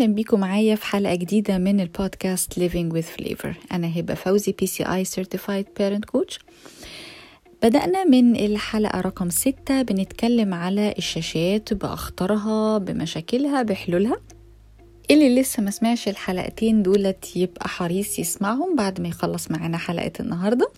أهلا 0.00 0.14
بيكم 0.14 0.40
معايا 0.40 0.74
في 0.74 0.86
حلقة 0.86 1.14
جديدة 1.14 1.58
من 1.58 1.80
البودكاست 1.80 2.54
Living 2.54 2.94
with 2.96 3.20
Flavor. 3.20 3.54
أنا 3.72 3.98
هبة 3.98 4.14
فوزي 4.14 4.54
PCI 4.62 5.06
Certified 5.18 5.64
Parent 5.80 6.16
Coach. 6.16 6.38
بدأنا 7.62 8.04
من 8.04 8.36
الحلقة 8.36 9.00
رقم 9.00 9.30
ستة 9.30 9.82
بنتكلم 9.82 10.54
على 10.54 10.94
الشاشات 10.98 11.74
بأخطارها 11.74 12.78
بمشاكلها 12.78 13.62
بحلولها. 13.62 14.16
اللي 15.10 15.40
لسه 15.40 15.62
ما 15.62 15.70
سمعش 15.70 16.08
الحلقتين 16.08 16.82
دولت 16.82 17.36
يبقى 17.36 17.68
حريص 17.68 18.18
يسمعهم 18.18 18.76
بعد 18.76 19.00
ما 19.00 19.08
يخلص 19.08 19.50
معانا 19.50 19.78
حلقة 19.78 20.12
النهاردة 20.20 20.70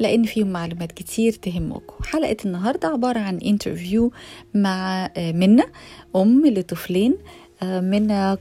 لأن 0.00 0.24
فيهم 0.24 0.46
معلومات 0.46 0.92
كتير 0.92 1.32
تهمكم. 1.32 2.04
حلقة 2.04 2.36
النهاردة 2.44 2.88
عبارة 2.88 3.18
عن 3.18 3.38
انترفيو 3.38 4.12
مع 4.54 5.10
منة 5.18 5.64
أم 6.16 6.46
لطفلين 6.46 7.16
منى 7.62 8.36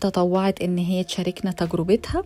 تطوعت 0.00 0.62
إن 0.62 0.78
هي 0.78 1.04
تشاركنا 1.04 1.50
تجربتها. 1.50 2.22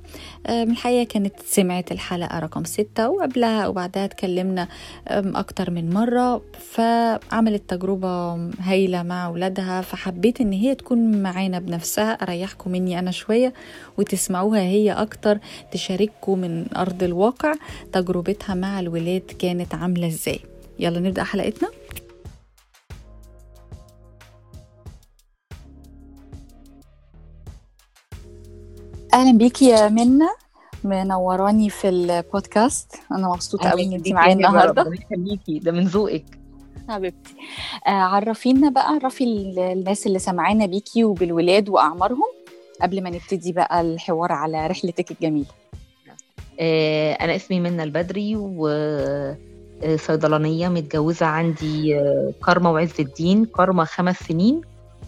من 0.48 0.70
الحقيقة 0.70 1.04
كانت 1.08 1.32
سمعت 1.46 1.92
الحلقة 1.92 2.38
رقم 2.38 2.64
ستة 2.64 3.08
وقبلها 3.08 3.68
وبعدها 3.68 4.04
اتكلمنا 4.04 4.68
أكتر 5.08 5.70
من 5.70 5.90
مرة 5.90 6.42
فعملت 6.58 7.62
تجربة 7.68 8.34
هايلة 8.60 9.02
مع 9.02 9.26
أولادها 9.26 9.80
فحبيت 9.80 10.40
إن 10.40 10.52
هي 10.52 10.74
تكون 10.74 11.22
معانا 11.22 11.58
بنفسها 11.58 12.12
أريحكم 12.12 12.70
مني 12.70 12.98
أنا 12.98 13.10
شوية 13.10 13.52
وتسمعوها 13.98 14.60
هي 14.60 14.92
أكتر 14.92 15.38
تشارككم 15.72 16.38
من 16.38 16.66
أرض 16.76 17.02
الواقع 17.02 17.54
تجربتها 17.92 18.54
مع 18.54 18.80
الولاد 18.80 19.22
كانت 19.38 19.74
عاملة 19.74 20.06
إزاي. 20.06 20.40
يلا 20.78 21.00
نبدأ 21.00 21.24
حلقتنا. 21.24 21.68
أهلا 29.18 29.38
بيكي 29.38 29.64
يا 29.64 29.88
منى. 29.88 30.28
منوراني 30.84 31.70
في 31.70 31.88
البودكاست. 31.88 32.92
أنا 33.12 33.28
مبسوطة 33.28 33.70
قوي 33.70 33.84
إن 33.84 33.92
أنت 33.92 34.08
معايا 34.08 34.34
النهارده. 34.34 34.92
يخليكي 35.12 35.58
ده 35.58 35.72
من 35.72 35.84
ذوقك. 35.84 36.24
حبيبتي. 36.88 37.34
آه 37.86 37.90
عرفينا 37.90 38.70
بقى 38.70 38.88
عرفي 38.88 39.24
الناس 39.24 40.06
اللي 40.06 40.18
سمعانا 40.18 40.66
بيكي 40.66 41.04
وبالولاد 41.04 41.68
وأعمارهم 41.68 42.28
قبل 42.82 43.02
ما 43.02 43.10
نبتدي 43.10 43.52
بقى 43.52 43.80
الحوار 43.80 44.32
على 44.32 44.66
رحلتك 44.66 45.10
الجميلة. 45.10 45.46
آه 46.60 47.12
أنا 47.12 47.36
اسمي 47.36 47.60
منى 47.60 47.82
البدري 47.82 48.36
وصيدلانيه 49.86 50.68
متجوزة 50.68 51.26
عندي 51.26 52.00
كارما 52.46 52.70
وعز 52.70 53.00
الدين. 53.00 53.44
كارما 53.44 53.84
خمس 53.84 54.16
سنين. 54.16 54.60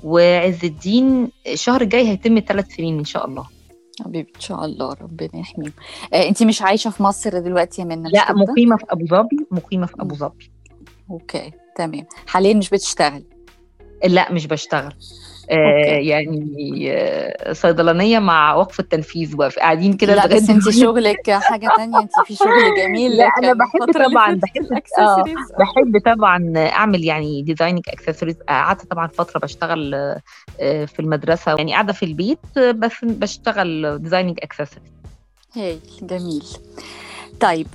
وعز 0.04 0.64
الدين 0.64 1.28
الشهر 1.46 1.80
الجاي 1.80 2.08
هيتم 2.08 2.40
ثلاث 2.48 2.66
سنين 2.76 2.98
إن 2.98 3.04
شاء 3.04 3.26
الله. 3.26 3.59
حبيبي 4.04 4.32
إن 4.36 4.40
شاء 4.40 4.64
الله 4.64 4.92
ربنا 4.92 5.36
يحميهم. 5.36 5.72
آه 6.12 6.28
انت 6.28 6.42
مش 6.42 6.62
عايشة 6.62 6.90
في 6.90 7.02
مصر 7.02 7.38
دلوقتي 7.38 7.82
يا 7.82 7.86
منى 7.86 8.08
لا 8.10 8.32
مقيمة 8.32 8.76
في 8.76 8.84
أبو 8.90 9.06
ظبي 9.06 9.46
مقيمة 9.50 9.86
في 9.86 9.94
أبو 10.00 10.14
ظبي. 10.14 10.52
okay 11.10 11.52
تمام. 11.76 12.06
حاليا 12.26 12.54
مش 12.54 12.70
بتشتغلي 12.70 13.24
لا 14.04 14.32
مش 14.32 14.46
بشتغل. 14.46 14.94
آه 15.50 15.98
يعني 15.98 16.86
آه 16.92 17.52
صيدلانية 17.52 18.18
مع 18.18 18.54
وقف 18.54 18.80
التنفيذ 18.80 19.36
قاعدين 19.36 19.92
كده 19.92 20.14
لا 20.14 20.26
بس 20.26 20.50
انت 20.50 20.68
شغلك 20.70 21.30
حاجة 21.30 21.68
تانية. 21.76 21.98
انت 21.98 22.12
في 22.26 22.34
شغل 22.34 22.74
جميل 22.78 23.16
لا 23.16 23.24
أنا 23.38 23.52
بحب 23.52 23.92
طبعا 23.92 24.34
بحب 24.34 24.66
آه 24.98 25.24
بحب 25.58 26.14
طبعا 26.14 26.52
أعمل 26.56 27.04
يعني 27.04 27.42
designing 27.42 27.82
accessories 27.88 28.34
قعدت 28.48 28.86
طبعا 28.90 29.06
فترة 29.06 29.40
بشتغل 29.40 29.90
في 30.60 31.00
المدرسة. 31.00 31.54
يعني 31.56 31.72
قاعدة 31.72 31.92
في 31.92 32.02
البيت 32.04 32.58
بس 32.58 32.92
بشتغل 33.02 33.98
ديزايننج 34.02 34.38
اكسسوارز 34.42 34.90
هاي 35.56 35.78
جميل. 36.02 36.44
طيب 37.40 37.66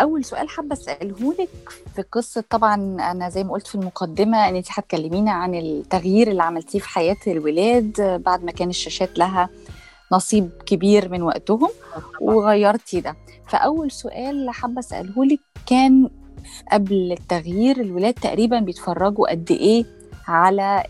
أول 0.00 0.24
سؤال 0.24 0.48
حابة 0.48 0.72
أسأله 0.72 1.32
لك 1.38 1.48
في 1.94 2.02
قصة 2.02 2.44
طبعا 2.50 2.74
أنا 3.10 3.28
زي 3.28 3.44
ما 3.44 3.52
قلت 3.52 3.66
في 3.66 3.74
المقدمة 3.74 4.48
إن 4.48 4.56
انت 4.56 4.66
هتكلمينا 4.70 5.30
عن 5.32 5.54
التغيير 5.54 6.30
اللي 6.30 6.42
عملتيه 6.42 6.78
في 6.78 6.88
حياة 6.88 7.16
الولاد 7.26 8.20
بعد 8.24 8.44
ما 8.44 8.52
كان 8.52 8.68
الشاشات 8.68 9.18
لها 9.18 9.48
نصيب 10.12 10.50
كبير 10.66 11.08
من 11.08 11.22
وقتهم 11.22 11.68
وغيرتي 12.20 13.00
ده. 13.00 13.16
فأول 13.48 13.90
سؤال 13.90 14.50
حابة 14.50 14.78
أسأله 14.78 15.24
لك 15.24 15.40
كان 15.66 16.10
قبل 16.72 17.12
التغيير 17.12 17.80
الولاد 17.80 18.14
تقريبا 18.14 18.60
بيتفرجوا 18.60 19.30
قد 19.30 19.50
إيه 19.50 19.84
على 20.28 20.82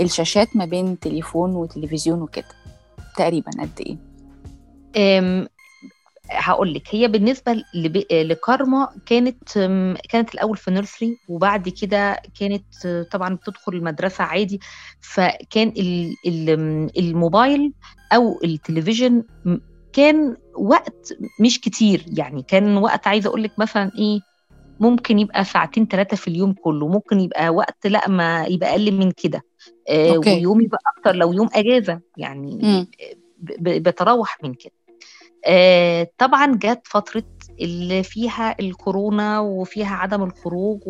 الشاشات 0.00 0.56
ما 0.56 0.64
بين 0.64 0.98
تليفون 0.98 1.54
وتلفزيون 1.56 2.22
وكده؟ 2.22 2.44
تقريبا 3.16 3.50
قد 3.60 3.80
إيه؟ 3.80 3.96
هقول 6.30 6.74
لك 6.74 6.82
هي 6.90 7.08
بالنسبة 7.08 7.64
لكارما 8.12 8.88
كانت 9.06 9.58
كانت 10.10 10.34
الأول 10.34 10.56
في 10.56 10.70
نيرسري 10.70 11.16
وبعد 11.28 11.68
كده 11.68 12.22
كانت 12.40 12.64
طبعا 13.12 13.34
بتدخل 13.34 13.72
المدرسة 13.74 14.24
عادي. 14.24 14.60
فكان 15.00 15.72
الموبايل 16.98 17.72
أو 18.12 18.40
التلفزيون 18.44 19.24
كان 19.92 20.36
وقت 20.56 21.12
مش 21.40 21.60
كتير. 21.60 22.04
يعني 22.18 22.42
كان 22.42 22.76
وقت 22.76 23.06
عايزة 23.06 23.28
أقول 23.28 23.42
لك 23.42 23.58
مثلا 23.58 23.90
إيه 23.98 24.20
ممكن 24.80 25.18
يبقى 25.18 25.44
ساعتين 25.44 25.86
ثلاثة 25.86 26.16
في 26.16 26.28
اليوم 26.28 26.52
كله. 26.52 26.88
ممكن 26.88 27.20
يبقى 27.20 27.48
وقت 27.48 27.86
لأ 27.86 28.08
ما 28.08 28.44
يبقى 28.44 28.70
أقل 28.70 28.92
من 28.92 29.10
كده. 29.10 29.42
آه 29.88 30.18
ويوم 30.26 30.60
يبقى 30.60 30.78
أكتر 30.96 31.16
لو 31.16 31.32
يوم 31.32 31.48
إجازة. 31.54 32.00
يعني. 32.16 32.86
بتراوح 33.60 34.38
من 34.42 34.54
كده. 34.54 34.72
طبعا 36.18 36.54
جت 36.56 36.80
فترة 36.84 37.24
اللي 37.60 38.02
فيها 38.02 38.56
الكورونا 38.60 39.40
وفيها 39.40 39.94
عدم 39.94 40.22
الخروج 40.22 40.80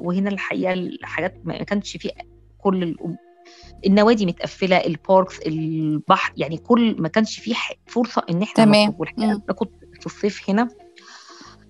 وهنا 0.00 0.30
الحقيقة 0.30 0.72
الحاجات 0.72 1.34
ما 1.44 1.62
كانش 1.62 1.96
في 1.96 2.10
كل 2.58 2.96
النوادي 3.86 4.26
متقفلة 4.26 4.76
الباركس 4.76 5.38
البحر 5.38 6.32
يعني 6.36 6.56
كل 6.56 6.96
ما 6.98 7.08
كانش 7.08 7.40
فيه 7.40 7.54
فرصة 7.86 8.22
إن 8.30 8.42
إحنا 8.42 8.64
تمام. 8.64 8.92
كنت 9.56 9.70
في 10.00 10.06
الصيف 10.06 10.50
هنا. 10.50 10.68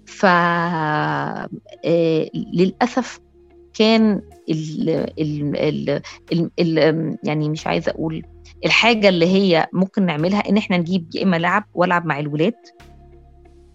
ف 0.07 0.25
آه 0.25 1.49
للأسف 2.35 3.21
كان 3.75 4.23
ال 4.51 4.91
ال 5.21 5.57
ال 5.57 6.01
ال 6.33 6.51
ال 6.79 7.19
يعني 7.25 7.49
مش 7.49 7.67
عايزة 7.67 7.91
أقول 7.93 8.23
الحاجة 8.65 9.09
اللي 9.09 9.27
هي 9.27 9.67
ممكن 9.73 10.07
نعملها 10.07 10.49
إن 10.49 10.57
إحنا 10.57 10.77
نجيب 10.77 11.11
يا 11.15 11.23
إما 11.23 11.37
لعب 11.37 11.65
وألعب 11.75 12.07
مع 12.07 12.19
الولاد 12.19 12.55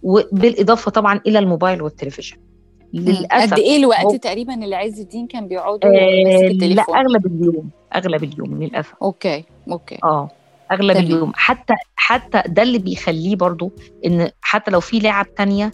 وبالإضافة 0.02 0.90
طبعا 0.90 1.20
إلى 1.26 1.38
الموبايل 1.38 1.82
والتلفزيون. 1.82 2.40
للأسف 2.92 3.52
قد 3.52 3.58
إيه 3.58 3.76
الوقت 3.76 4.04
هو... 4.04 4.16
تقريبا 4.16 4.54
اللي 4.54 4.76
عز 4.76 5.00
الدين 5.00 5.26
كان 5.26 5.48
بيقعدوا 5.48 5.90
آه؟ 5.90 6.48
لا 6.52 6.82
أغلب 6.82 7.26
اليوم 7.26 7.70
أغلب 7.94 8.24
اليوم 8.24 8.62
للأسف. 8.62 8.94
okay 9.02 9.44
okay. 9.70 9.98
آه 10.04 10.28
أغلب 10.72 10.92
تمام. 10.92 11.04
اليوم. 11.06 11.32
حتى 11.34 11.74
حتى 11.96 12.42
ده 12.46 12.62
اللي 12.62 12.78
بيخليه 12.78 13.36
برضو 13.36 13.72
إن 14.06 14.30
حتى 14.40 14.70
لو 14.70 14.80
في 14.80 14.98
لعب 14.98 15.34
تانية 15.34 15.72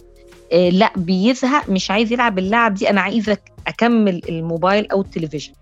آه 0.53 0.69
لا 0.69 0.91
بيزهق 0.95 1.69
مش 1.69 1.91
عايز 1.91 2.11
يلعب 2.13 2.39
اللعب 2.39 2.73
دي 2.73 2.89
أنا 2.89 3.01
عايزك 3.01 3.51
أكمل 3.67 4.21
الموبايل 4.29 4.91
أو 4.91 5.01
التلفزيون. 5.01 5.55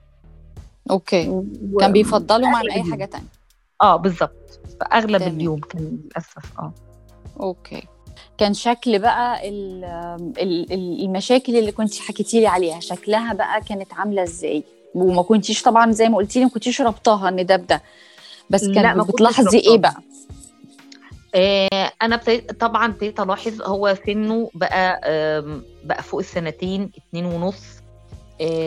okay. 0.92 1.30
و... 1.30 1.44
كان 1.80 1.92
بيفضلوا 1.92 2.48
عن 2.48 2.70
أي 2.70 2.84
حاجة 2.92 3.06
تانية. 3.06 3.39
آه 3.82 3.96
بالظبط 3.96 4.60
فأغلب 4.80 5.18
تمام. 5.18 5.36
اليوم 5.36 5.60
كان 5.60 5.82
للأسف 6.06 6.60
آه. 6.60 6.74
أوكي. 7.40 7.84
كان 8.38 8.54
شكل 8.54 9.00
بقى 9.00 9.50
المشاكل 11.06 11.56
اللي 11.56 11.72
كنت 11.72 11.96
حكيتي 12.00 12.40
لي 12.40 12.48
عليها 12.48 12.80
شكلها 12.80 13.34
بقى 13.34 13.62
كانت 13.62 13.94
عاملة 13.94 14.24
إزاي؟ 14.24 14.64
وما 14.96 15.22
كنتيش 15.22 15.62
طبعا 15.62 15.92
زي 15.92 16.10
ما 16.10 16.18
قلتي 16.18 16.40
لي 16.40 16.46
ما 16.46 16.52
كنتيش 16.52 16.82
ربطاها 16.82 17.30
إن 17.30 17.46
ده 17.46 17.56
بده. 17.56 17.82
بس 18.50 18.68
كان 18.70 19.04
بتلاحظي 19.04 19.58
إيه 19.60 19.78
بقى؟ 19.78 19.96
آه 21.36 21.92
أنا 22.02 22.16
ابتديت 22.16 22.52
طبعا 22.60 22.86
ابتديت 22.86 23.20
ألاحظ 23.20 23.62
هو 23.62 23.96
سنه 24.06 24.50
بقى 24.54 25.02
بقى 25.84 26.04
فوق 26.04 26.20
السنتين 26.20 26.92
اتنين 26.98 27.26
ونص 27.26 27.64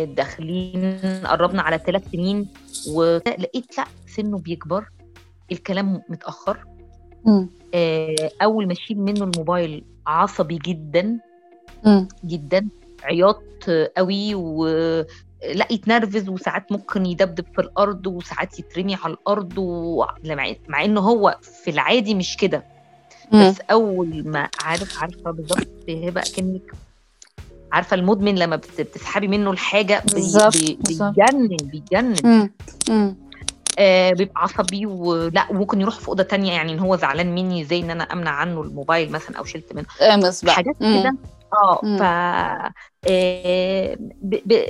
داخلين 0.05 1.01
قربنا 1.27 1.63
على 1.63 1.79
ثلاث 1.87 2.03
سنين 2.13 2.49
ولقيت 2.89 3.79
لأ 3.79 3.85
سنه 4.17 4.39
بيكبر. 4.39 4.85
الكلام 5.53 6.03
متأخر. 6.09 6.59
م. 7.25 7.47
أول 8.43 8.67
ما 8.67 8.73
أشيل 8.73 9.01
منه 9.01 9.25
الموبايل 9.25 9.85
عصبي 10.07 10.59
جدا 10.67 11.19
م. 11.85 12.05
جدا 12.25 12.69
عياط 13.03 13.43
قوي 13.97 14.35
و 14.35 14.67
لا 15.55 15.67
يتنرفز 15.71 16.29
وساعات 16.29 16.73
ممكن 16.73 17.07
يدبدب 17.07 17.45
في 17.55 17.61
الأرض 17.61 18.07
وساعات 18.07 18.59
يترمي 18.59 18.95
على 18.95 19.13
الأرض 19.13 19.59
و... 19.59 20.05
مع 20.69 20.85
إنه 20.85 21.01
هو 21.01 21.39
في 21.43 21.71
العادي 21.71 22.15
مش 22.15 22.37
كده. 22.37 22.65
بس 23.33 23.61
أول 23.71 24.29
ما 24.29 24.49
عارف 24.63 25.03
عارفة 25.03 25.31
بالظبط 25.31 25.69
هبه 25.89 26.23
كأنك 26.37 26.73
عارفة 27.73 27.95
المدمن 27.95 28.35
لما 28.35 28.57
بتسحبي 28.57 29.29
منه 29.29 29.51
الحاجة 29.51 30.03
بالظبط 30.13 30.57
بي 30.57 30.79
بيجنن 30.89 31.57
بيجنن. 31.57 32.51
آه 33.79 34.11
بيبقى 34.11 34.43
عصبي 34.43 34.87
ولا 34.87 35.47
وممكن 35.51 35.81
يروح 35.81 36.01
في 36.01 36.09
أوضة 36.09 36.23
تانية 36.23 36.53
يعني 36.53 36.73
إن 36.73 36.79
هو 36.79 36.97
زعلان 36.97 37.35
مني 37.35 37.65
زي 37.65 37.81
إن 37.81 37.91
أنا 37.91 38.05
أمنع 38.05 38.31
عنه 38.31 38.63
الموبايل 38.63 39.13
مثلا 39.13 39.39
أو 39.39 39.45
شلت 39.45 39.73
منه؟ 39.73 39.87
بقى 40.45 40.55
حاجات. 40.55 40.77
كده. 40.79 41.17
آه. 41.53 41.81
ف 41.99 42.03
آه، 43.09 43.95
ب... 44.01 44.35
ب... 44.47 44.65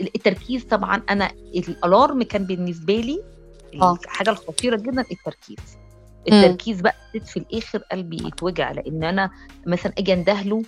التركيز 0.00 0.64
طبعا 0.64 1.02
أنا 1.10 1.30
الألارم 1.56 2.22
كان 2.22 2.44
بالنسبة 2.44 2.94
لي 2.94 3.20
آه. 3.82 3.98
الحاجة 4.04 4.30
الخطيرة 4.30 4.76
جدا 4.76 5.04
التركيز. 5.12 5.78
التركيز 6.28 6.80
بقى 6.80 6.94
في 7.26 7.36
الآخر 7.36 7.78
قلبي 7.78 8.16
يتوجع 8.26 8.72
لأن 8.72 9.04
أنا 9.04 9.30
مثلا 9.66 9.92
أجي 9.98 10.12
أندهله 10.12 10.62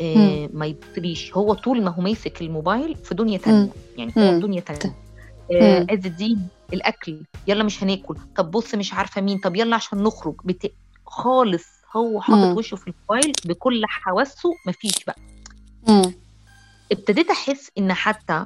آه 0.00 0.48
ما 0.52 0.66
يبطليش 0.66 1.32
هو 1.36 1.54
طول 1.54 1.82
ما 1.82 1.90
هو 1.90 2.02
ماسك 2.02 2.42
الموبايل 2.42 2.96
في 2.96 3.14
دنيا 3.14 3.38
تانية 3.38 3.68
يعني 3.96 4.12
هو. 4.18 4.30
في 4.40 4.46
دنيا 4.46 4.60
تانية. 4.60 5.05
آه 5.52 5.86
عز 5.90 6.06
الدين 6.06 6.48
الأكل 6.72 7.22
يلا 7.46 7.64
مش 7.64 7.82
هناكل. 7.82 8.16
طب 8.36 8.50
بص 8.50 8.74
مش 8.74 8.92
عارفة 8.92 9.20
مين. 9.20 9.38
طب 9.38 9.56
يلا 9.56 9.76
عشان 9.76 10.02
نخرج. 10.02 10.34
بت... 10.44 10.72
خالص. 11.06 11.64
هو 11.96 12.20
حاطط. 12.20 12.58
وشه 12.58 12.76
في 12.76 12.88
الموبايل 12.90 13.32
بكل 13.44 13.82
حواسه. 13.86 14.50
مفيش 14.66 15.04
بقى. 15.04 15.16
مم. 15.88 16.14
ابتديت 16.92 17.30
أحس 17.30 17.70
إن 17.78 17.92
حتى 17.92 18.44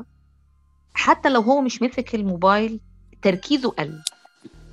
حتى 0.95 1.29
لو 1.29 1.41
هو 1.41 1.61
مش 1.61 1.83
ماسك 1.83 2.15
الموبايل 2.15 2.81
تركيزه 3.23 3.71
قل. 3.71 4.03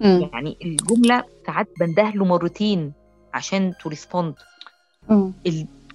مم. 0.01 0.29
يعني 0.33 0.57
الجملة 0.61 1.23
ساعات 1.45 1.69
بندهله 1.79 2.25
مرتين 2.25 2.93
عشان 3.33 3.73
to 3.81 3.89
respond. 3.89 4.35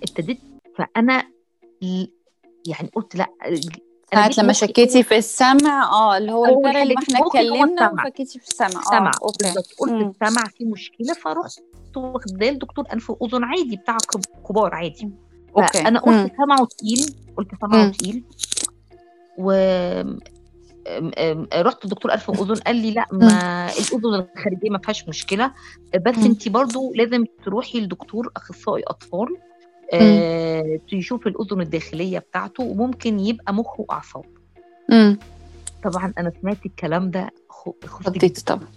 ابتديت 0.02 0.40
فأنا 0.78 1.24
يعني 2.66 2.90
قلت 2.94 3.16
لأ 3.16 3.28
جيت 4.14 4.38
لما 4.38 4.52
شكيتي 4.52 5.02
في 5.02 5.16
السمع 5.16 5.82
آه 5.92 6.16
اللي 6.16 6.32
هو 6.32 6.44
الفرق 6.44 6.80
اللي 6.82 6.94
إحنا 6.98 7.26
اتكلمنا 7.26 7.86
السمع. 7.86 8.06
وفكيتي 8.06 8.38
في 8.38 8.48
السمع 8.48 8.80
آه 8.80 8.90
سمع 8.90 9.10
بالظبط 9.42 9.66
قلت. 9.78 9.92
السمع 10.22 10.44
فيه 10.58 10.66
مشكلة 10.66 11.14
فرحت 11.14 11.62
واخداه 11.96 12.50
لدكتور 12.50 12.84
انف 12.92 13.10
واذن 13.10 13.44
عادي 13.44 13.76
بتاع 13.76 13.96
كب- 14.12 14.44
كبار 14.48 14.74
عادي 14.74 15.10
okay 15.58 15.78
فانا 15.84 16.00
مم. 16.06 16.22
قلت 16.22 16.32
سمعه 16.36 16.66
تقيل 16.66 17.14
قلت 17.36 17.48
سمعه. 17.60 17.88
تقيل 17.88 18.24
و 19.38 19.50
رحت 21.54 21.86
لدكتور 21.86 22.12
انف 22.12 22.28
واذن 22.28 22.54
قال 22.54 22.76
لي 22.76 22.90
لا 22.90 23.06
ما 23.12 23.66
الأذن 23.66 24.14
الخارجية 24.14 24.70
ما 24.70 24.78
فيهاش 24.78 25.08
مشكلة 25.08 25.52
بس. 26.06 26.18
انت 26.18 26.48
برضو 26.48 26.92
لازم 26.94 27.24
تروحي 27.44 27.80
لدكتور 27.80 28.32
أخصائي 28.36 28.82
أطفال 28.86 29.28
آه 29.92 30.78
الأذن 31.26 31.60
الداخلية 31.60 32.18
بتاعته 32.18 32.64
وممكن 32.64 33.20
يبقى 33.20 33.54
مخ 33.54 33.80
واعصاب. 33.80 34.24
طبعا 35.84 36.12
أنا 36.18 36.32
سمعت 36.42 36.66
الكلام 36.66 37.10
ده 37.10 37.30
خفت 37.48 38.46
طبعا. 38.46 38.68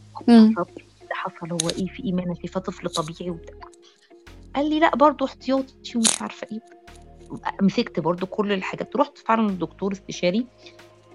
ده 1.02 1.12
حصل 1.12 1.52
هو 1.52 1.70
إيه 1.70 1.88
في 1.88 2.12
ما 2.12 2.24
أنا 2.24 2.34
شايفاه 2.34 2.62
طفل 2.62 2.90
طبيعي 2.90 3.30
وبتاع. 3.30 3.56
قال 4.56 4.70
لي 4.70 4.80
لا 4.80 4.96
برضه 4.96 5.26
احتياطي 5.26 5.74
ومش 5.96 6.22
عارفة 6.22 6.48
إيه. 6.52 6.60
مسكت 7.62 8.00
برضه 8.00 8.28
كل 8.28 8.52
الحاجات. 8.52 8.96
رحت 8.96 9.18
فعلا 9.18 9.48
للدكتور 9.48 9.92
استشاري 9.92 10.46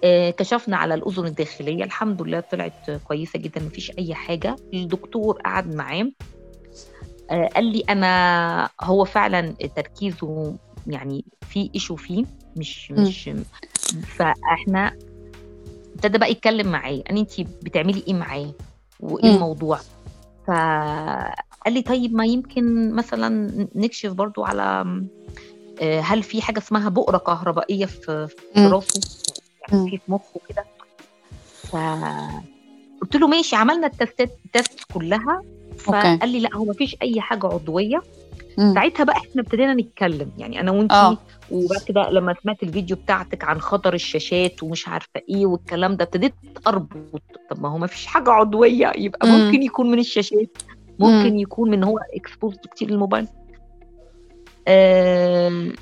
آه 0.03 0.29
كشفنا 0.29 0.77
على 0.77 0.93
الأذن 0.93 1.25
الداخلية. 1.25 1.83
الحمد 1.83 2.21
لله 2.21 2.39
طلعت 2.39 2.91
كويسة 2.91 3.39
جدا 3.39 3.61
مفيش 3.61 3.91
أي 3.97 4.13
حاجة. 4.13 4.55
الدكتور 4.73 5.41
قعد 5.41 5.75
معاه. 5.75 6.11
قال 7.31 7.65
لي 7.65 7.83
أنا 7.89 8.69
هو 8.81 9.05
فعلا 9.05 9.53
تركيزه 9.75 10.55
يعني 10.87 11.25
في 11.49 11.69
ايشو 11.75 11.95
فيه 11.95 12.25
مش. 12.55 12.91
مش 12.91 13.29
فإحنا 14.03 14.97
ابتدى 15.95 16.17
بقى 16.17 16.31
يتكلم 16.31 16.67
معايا 16.71 17.03
قال 17.03 17.17
انت 17.17 17.41
بتعملي 17.41 18.03
إيه 18.07 18.13
معاه 18.13 18.51
وإيه 18.99 19.25
مم. 19.29 19.33
الموضوع 19.35 19.79
فقال 20.47 21.73
لي 21.73 21.81
طيب 21.81 22.13
ما 22.13 22.25
يمكن 22.25 22.93
مثلا 22.95 23.51
نكشف 23.75 24.11
برضو 24.11 24.43
على 24.43 25.01
آه، 25.81 25.99
هل 25.99 26.23
في 26.23 26.41
حاجة 26.41 26.57
اسمها 26.59 26.89
بؤرة 26.89 27.17
كهربائية 27.17 27.85
في 27.85 28.27
في. 28.27 28.65
راسه. 28.67 28.99
يعني 29.69 29.89
في 29.89 29.97
في 29.97 30.11
مخه 30.11 30.39
كده 30.49 30.65
فقلت 31.71 33.15
له 33.15 33.27
ماشي 33.27 33.55
عملنا 33.55 33.87
التستات 33.87 34.37
التست 34.45 34.79
كلها. 34.93 35.43
فقال 35.83 36.29
لي 36.29 36.39
لا 36.39 36.55
هو 36.55 36.65
ما 36.65 36.73
فيش 36.73 36.95
أي 37.01 37.21
حاجة 37.21 37.45
عضوية. 37.47 38.01
مم. 38.57 38.73
ساعتها 38.73 39.03
بقى 39.03 39.17
إحنا 39.17 39.41
ابتدينا 39.41 39.73
نتكلم. 39.73 40.31
يعني 40.37 40.59
أنا 40.59 40.71
وأنتي 40.71 40.93
آه. 40.95 41.17
وبعد 41.51 41.81
كده 41.87 42.09
لما 42.09 42.35
سمعت 42.43 42.63
الفيديو 42.63 42.95
بتاعتك 42.95 43.43
عن 43.43 43.61
خطر 43.61 43.93
الشاشات 43.93 44.63
ومش 44.63 44.87
عارفة 44.87 45.21
إيه 45.29 45.45
والكلام 45.45 45.95
ده 45.95 46.03
ابتديت 46.05 46.33
أربط. 46.67 47.21
طب 47.49 47.61
ما 47.61 47.69
هو 47.69 47.77
ما 47.77 47.87
فيش 47.87 48.05
حاجة 48.05 48.29
عضوية. 48.29 48.91
يبقى 48.95 49.27
مم. 49.27 49.33
ممكن 49.45 49.63
يكون 49.63 49.91
من 49.91 49.99
الشاشات 49.99 50.57
ممكن 50.99 51.39
يكون 51.39 51.69
من 51.69 51.83
هو 51.83 51.99
اكسبوز 52.15 52.55
كتير 52.71 52.89
للموبايل. 52.91 53.27
آم، 54.67 55.73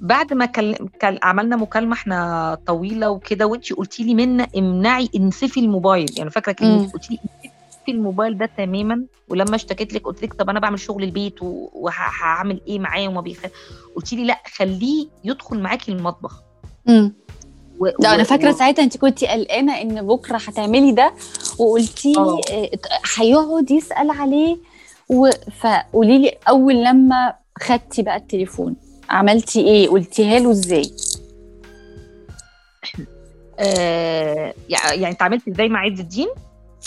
بعد 0.00 0.32
ما 0.32 0.46
كل... 0.46 0.74
كل... 0.74 1.18
عملنا 1.22 1.56
مكالمة 1.56 1.92
إحنا 1.92 2.58
طويلة 2.66 3.10
وكده 3.10 3.46
وأنتي 3.46 3.74
قلتي 3.74 4.04
لي 4.04 4.14
منا 4.14 4.46
امنعي 4.56 5.08
انسفي 5.16 5.60
الموبايل. 5.60 6.06
يعني 6.18 6.30
فاكرة 6.30 6.52
مم. 6.52 6.56
كلمه 6.58 6.92
قلتي 6.92 7.14
لي 7.14 7.41
انسفي 7.82 7.90
الموبايل 7.98 8.38
ده 8.38 8.46
تماما 8.56 9.04
ولما 9.28 9.56
اشتكيت 9.56 9.92
لك 9.94 10.02
قلت 10.04 10.22
لك 10.22 10.34
طب 10.34 10.50
أنا 10.50 10.60
بعمل 10.60 10.78
شغل 10.80 11.02
البيت 11.04 11.34
وهعمل 11.42 12.60
إيه 12.66 12.78
معاه 12.78 13.08
وما 13.08 13.20
بيخ 13.20 13.38
قلتي 13.96 14.16
لي 14.16 14.24
لأ 14.24 14.38
خليه 14.56 15.06
يدخل 15.24 15.58
معاكي 15.60 15.92
المطبخ 15.92 16.42
مم. 16.86 17.14
و... 17.80 17.86
لا 17.86 18.14
أنا 18.14 18.22
فاكرة 18.22 18.50
و- 18.50 18.56
ساعتها 18.56 18.82
أنت 18.82 18.96
كنتي 18.96 19.26
قلقانة 19.26 19.80
إن 19.80 20.06
بكرة 20.06 20.36
هتعملي 20.36 20.92
ده 20.92 21.12
وقلتي 21.58 22.12
آه. 22.18 22.40
لي 22.50 22.70
هيقعد 23.16 23.70
يسأل 23.70 24.10
عليه 24.10 24.56
و... 25.08 25.30
فقولي 25.60 26.18
لي 26.18 26.34
أول 26.48 26.84
لما 26.84 27.34
خدتي 27.62 28.02
بقى 28.02 28.16
التليفون 28.16 28.76
عملتي 29.10 29.60
إيه 29.60 29.88
قلتيها 29.88 30.38
له 30.38 30.50
إزاي 30.50 30.90
آه 33.58 34.54
يع- 34.68 34.94
يعني 34.94 35.14
اتعاملت 35.14 35.48
إزاي 35.48 35.68
مع 35.68 35.80
عز 35.80 36.00
الدين 36.00 36.28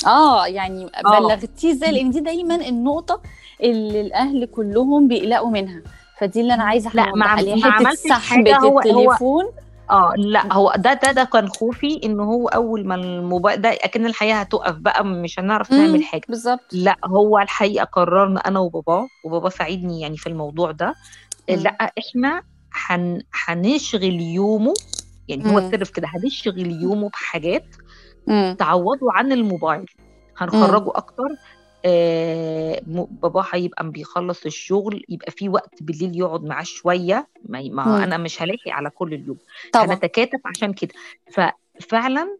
آه 0.07 0.47
يعني 0.47 0.85
آه. 1.05 1.19
بلغتيه 1.19 1.71
إزاي؟ 1.71 1.91
لأن 1.91 2.09
دي 2.09 2.19
دايما 2.19 2.55
النقطة 2.55 3.21
اللي 3.63 4.01
الأهل 4.01 4.45
كلهم 4.45 5.07
بيقلقوا 5.07 5.49
منها. 5.49 5.81
فدي 6.19 6.41
اللي 6.41 6.53
أنا 6.53 6.63
عايزة 6.63 6.91
لا، 6.93 7.11
ما 7.15 7.25
عملتش 7.27 8.11
حاجة، 8.11 8.57
هو- 8.57 8.67
هو- 8.67 8.79
التليفون. 8.79 9.45
آه 9.91 10.13
لا 10.17 10.53
هو 10.53 10.73
ده 10.77 10.93
ده 10.93 11.11
ده 11.11 11.23
كان 11.23 11.47
خوفي 11.49 11.99
إن 12.03 12.19
هو 12.19 12.47
أول 12.47 12.87
ما 12.87 12.95
الموبايل 12.95 13.61
ده 13.61 13.69
أكن 13.69 14.05
الحياة 14.05 14.35
هتقف 14.35 14.75
بقى 14.75 15.05
مش 15.05 15.39
هنعرف 15.39 15.71
نعمل 15.71 16.03
حاجة. 16.03 16.21
بالظبط. 16.29 16.61
لا 16.71 16.95
هو 17.05 17.39
الحقيقة 17.39 17.83
قررنا 17.83 18.39
أنا 18.39 18.59
وباباه 18.59 19.07
وبابا 19.23 19.49
ساعدني 19.49 20.01
يعني 20.01 20.17
في 20.17 20.27
الموضوع 20.27 20.71
ده. 20.71 20.95
مم. 21.49 21.55
لا 21.55 21.69
إحنا 21.99 22.43
هن 22.87 23.21
هنشغل 23.47 24.03
يومه 24.21 24.73
يعني 25.27 25.45
هو 25.45 25.51
مم. 25.51 25.57
السر 25.57 25.85
في 25.85 25.91
كده 25.91 26.07
هنشغل 26.15 26.71
يومه 26.81 27.09
بحاجات 27.09 27.65
مم. 28.27 28.55
تعوضه 28.59 29.11
عن 29.11 29.31
الموبايل 29.31 29.85
هنخرجه 30.37 30.91
أكتر 30.95 31.27
آه 31.85 32.81
م- 32.87 33.03
بابا 33.05 33.45
هيبقى 33.51 33.89
بيخلص 33.91 34.45
الشغل 34.45 35.03
يبقى 35.09 35.31
في 35.31 35.49
وقت 35.49 35.83
بالليل 35.83 36.19
يقعد 36.19 36.43
معاه 36.43 36.63
شوية 36.63 37.27
ما, 37.49 37.61
ما 37.61 37.85
مم. 37.85 37.93
أنا 38.03 38.17
مش 38.17 38.41
هلاقي 38.41 38.71
على 38.71 38.89
كل 38.89 39.13
اليوم 39.13 39.37
طبعا 39.73 39.85
هنتكاتف 39.85 40.39
عشان 40.45 40.73
كده 40.73 40.93
ففعلا 41.31 42.37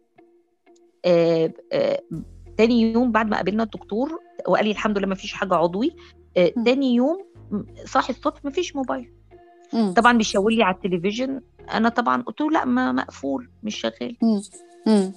آه 1.04 1.52
آه 1.72 2.00
تاني 2.58 2.92
يوم 2.92 3.12
بعد 3.12 3.28
ما 3.30 3.36
قابلنا 3.36 3.62
الدكتور 3.62 4.20
وقال 4.48 4.64
لي 4.64 4.70
الحمد 4.70 4.98
لله 4.98 5.06
ما 5.06 5.14
فيش 5.14 5.32
حاجة 5.32 5.54
عضوي 5.54 5.96
آه 6.36 6.52
مم. 6.56 6.64
تاني 6.64 6.94
يوم 6.94 7.24
صاحي 7.84 8.12
الصبح 8.12 8.44
ما 8.44 8.50
فيش 8.50 8.76
موبايل 8.76 9.12
مم. 9.72 9.94
طبعا 9.96 10.12
بيشاور 10.18 10.50
لي 10.52 10.62
على 10.62 10.74
التلفزيون 10.74 11.40
أنا 11.72 11.88
طبعا 11.88 12.22
قلت 12.22 12.40
له 12.40 12.50
لا 12.50 12.64
ما 12.64 12.92
مقفول 12.92 13.50
مش 13.62 13.76
شغال 13.80 14.16
مم. 14.22 14.40
مم. 14.86 15.12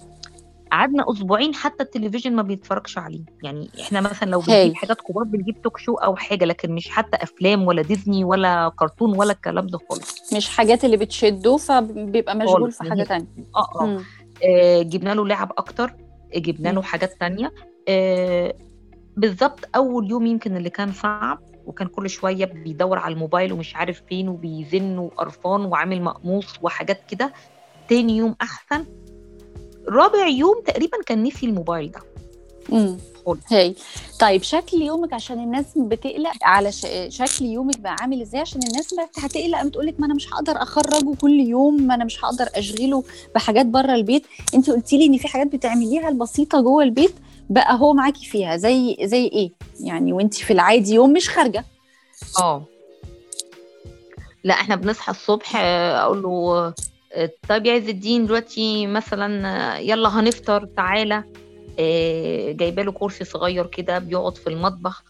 قعدنا 0.71 1.11
أسبوعين 1.11 1.55
حتى 1.55 1.83
التلفزيون 1.83 2.35
ما 2.35 2.41
بيتفرجش 2.41 2.97
عليه 2.97 3.21
يعني 3.43 3.69
إحنا 3.81 4.01
مثلا 4.01 4.29
لو. 4.29 4.39
بنجيب 4.39 4.75
حاجات 4.75 5.01
كبار 5.01 5.23
بنجيب 5.23 5.61
توك 5.61 5.77
شو 5.77 5.93
أو 5.95 6.15
حاجة 6.15 6.45
لكن 6.45 6.71
مش 6.71 6.89
حتى 6.89 7.17
أفلام 7.23 7.67
ولا 7.67 7.81
ديزني 7.81 8.23
ولا 8.23 8.71
كرتون 8.75 9.17
ولا 9.17 9.31
الكلام 9.31 9.67
ده 9.67 9.79
خالص 9.89 10.33
مش 10.33 10.49
حاجات 10.49 10.85
اللي 10.85 10.97
بتشده 10.97 11.57
فبيبقى 11.57 12.35
مشغول 12.35 12.71
في 12.71 12.83
حاجة. 12.89 13.03
تانية 13.03 13.25
آه 13.55 13.81
آه. 13.81 14.01
آه، 14.45 14.81
جبنا 14.81 15.13
له 15.15 15.27
لعب 15.27 15.51
أكتر 15.57 15.93
جبنا 16.35 16.69
له. 16.69 16.81
حاجات 16.81 17.19
تانية 17.19 17.53
آه، 17.88 18.53
بالظبط 19.17 19.59
أول 19.75 20.09
يوم 20.09 20.25
يمكن 20.25 20.57
اللي 20.57 20.69
كان 20.69 20.91
صعب 20.91 21.39
وكان 21.65 21.88
كل 21.88 22.09
شوية 22.09 22.45
بيدور 22.45 22.99
على 22.99 23.13
الموبايل 23.13 23.53
ومش 23.53 23.75
عارف 23.75 24.01
فين 24.09 24.29
وبيزن 24.29 24.97
وقرفان 24.97 25.65
وعامل 25.65 26.01
مقموص 26.01 26.45
وحاجات 26.61 27.01
كده 27.09 27.33
تاني 27.89 28.17
يوم 28.17 28.35
أحسن 28.41 28.85
رابع 29.88 30.27
يوم 30.27 30.62
تقريبا 30.67 30.98
كان 31.05 31.24
نسي 31.24 31.45
الموبايل 31.45 31.91
ده. 31.91 32.00
امم 32.74 32.98
هاي. 33.51 33.75
طيب 34.19 34.43
شكل 34.43 34.81
يومك 34.81 35.13
عشان 35.13 35.39
الناس 35.39 35.65
بتقلق 35.77 36.31
على 36.41 36.71
ش... 36.71 36.86
شكل 37.07 37.45
يومك 37.45 37.79
بقى 37.79 37.95
عامل 38.00 38.21
إزاي؟ 38.21 38.41
عشان 38.41 38.62
الناس 38.63 38.93
بقى 38.93 39.09
هتقلق 39.17 39.63
بتقول 39.63 39.86
لك 39.88 40.00
ما 40.00 40.05
أنا 40.05 40.13
مش 40.13 40.33
هقدر 40.33 40.62
أخرجه 40.62 41.15
كل 41.21 41.39
يوم 41.39 41.81
ما 41.83 41.95
أنا 41.95 42.05
مش 42.05 42.25
هقدر 42.25 42.50
أشغله 42.55 43.03
بحاجات 43.36 43.65
بره 43.65 43.93
البيت. 43.95 44.25
أنت 44.55 44.69
قلتي 44.69 44.98
لي 44.98 45.05
إن 45.05 45.17
في 45.17 45.27
حاجات 45.27 45.48
بتعمليها 45.48 46.09
البسيطة 46.09 46.62
جوه 46.62 46.83
البيت 46.83 47.13
بقى 47.50 47.79
هو 47.79 47.93
معاكي 47.93 48.25
فيها. 48.25 48.57
زي 48.57 48.98
زي 49.01 49.25
إيه؟ 49.25 49.51
يعني 49.79 50.13
وأنت 50.13 50.33
في 50.33 50.53
العادي 50.53 50.93
يوم 50.93 51.13
مش 51.13 51.29
خارجة. 51.29 51.65
آه. 52.39 52.63
لا 54.43 54.53
إحنا 54.53 54.75
بنصحى 54.75 55.12
الصبح 55.12 55.55
آه، 55.55 55.98
أقول 56.01 56.24
له 56.24 56.74
طيب 57.49 57.65
يا 57.65 57.73
عز 57.73 57.87
الدين 57.89 58.25
دلوقتي 58.25 58.87
مثلا 58.87 59.77
يلا 59.79 60.09
هنفطر 60.09 60.65
تعالى. 60.65 61.23
آه، 61.79 62.51
جايبه 62.51 62.83
له 62.83 62.91
كرسي 62.91 63.23
صغير 63.23 63.65
كده 63.67 63.99
بيقعد 63.99 64.37
في 64.37 64.47
المطبخ. 64.47 65.03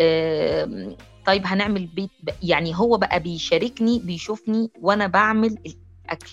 آه، 0.00 0.96
طيب 1.26 1.42
هنعمل 1.46 1.86
بيت 1.86 2.10
يعني 2.42 2.72
هو 2.76 2.96
بقى 2.96 3.20
بيشاركني 3.20 3.98
بيشوفني 3.98 4.70
وأنا 4.80 5.06
بعمل 5.06 5.58
الأكل. 6.06 6.30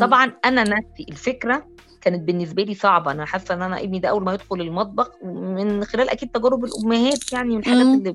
طبعا 0.00 0.32
أنا 0.44 0.62
نفسي 0.62 1.06
الفكرة 1.08 1.66
كانت 2.00 2.22
بالنسبة 2.22 2.62
لي 2.62 2.74
صعبة. 2.74 3.10
أنا 3.12 3.24
حاسة 3.24 3.54
إن 3.54 3.62
أنا 3.62 3.80
ابني 3.80 3.98
ده 3.98 4.08
أول 4.08 4.24
ما 4.24 4.34
يدخل 4.34 4.60
المطبخ 4.60 5.10
من 5.24 5.84
خلال 5.84 6.08
أكيد 6.10 6.28
تجارب 6.28 6.64
الأمهات 6.64 7.32
يعني 7.32 7.48
من 7.54 7.58
الحاجات. 7.58 7.80
اللي 7.98 8.14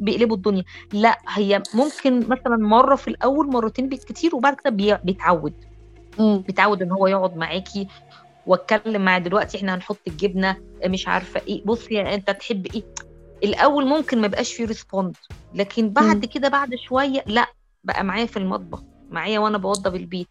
بيقلبوا 0.00 0.36
الدنيا. 0.36 0.64
لا 0.92 1.18
هي 1.28 1.62
ممكن 1.74 2.18
مثلا 2.28 2.56
مرة 2.56 2.96
في 2.96 3.08
الأول 3.08 3.46
مرتين 3.46 3.88
بالكتير 3.88 4.36
وبعد 4.36 4.54
كده 4.54 4.70
بي- 4.70 4.98
بيتعود. 5.04 5.54
بيتعود 6.18 6.82
ان 6.82 6.92
هو 6.92 7.06
يقعد 7.06 7.36
معاكي 7.36 7.88
واتكلم 8.46 9.04
معاه 9.04 9.18
دلوقتي 9.18 9.58
إحنا 9.58 9.74
هنحط 9.74 9.98
الجبنة 10.08 10.56
مش 10.86 11.08
عارفة 11.08 11.40
إيه 11.48 11.64
بصي 11.64 12.00
انت 12.00 12.30
تحب 12.30 12.66
إيه 12.66 12.82
الأول 13.44 13.86
ممكن 13.86 14.20
ما 14.20 14.26
بقاش 14.26 14.52
فيه 14.54 14.64
respond 14.66 15.16
لكن 15.54 15.90
بعد. 15.90 16.24
كده 16.24 16.48
بعد 16.48 16.74
شوية 16.74 17.24
لا 17.26 17.46
بقى 17.84 18.04
معايا 18.04 18.26
في 18.26 18.36
المطبخ 18.36 18.82
معايا 19.10 19.38
وأنا 19.38 19.58
بوضب 19.58 19.94
البيت 19.94 20.28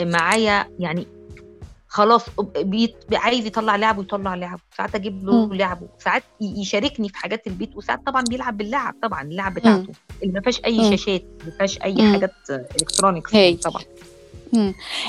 معايا 0.00 0.66
يعني 0.78 1.06
خلاص 1.88 2.26
بيت 2.58 2.96
عايز 3.14 3.46
يطلع 3.46 3.76
لعبه 3.76 4.02
يطلع 4.02 4.34
لعبه 4.34 4.60
ساعات 4.76 4.94
أجيب 4.94 5.24
له. 5.26 5.54
لعبه 5.54 5.88
ساعات 5.98 6.22
يشاركني 6.40 7.08
في 7.08 7.16
حاجات 7.16 7.46
البيت 7.46 7.76
وساعات 7.76 8.00
طبعا 8.06 8.22
بيلعب 8.30 8.56
باللعب 8.56 8.94
طبعا 9.02 9.22
اللعب 9.22 9.54
بتاعته 9.54 9.92
اللي 10.22 10.32
ما 10.32 10.40
فيهاش 10.40 10.60
أي. 10.64 10.90
شاشات 10.96 11.24
ما 11.44 11.50
فيهاش 11.50 11.82
أي. 11.82 12.12
حاجات 12.12 12.32
الكترونيكس. 12.50 13.32
طبعا. 13.64 13.82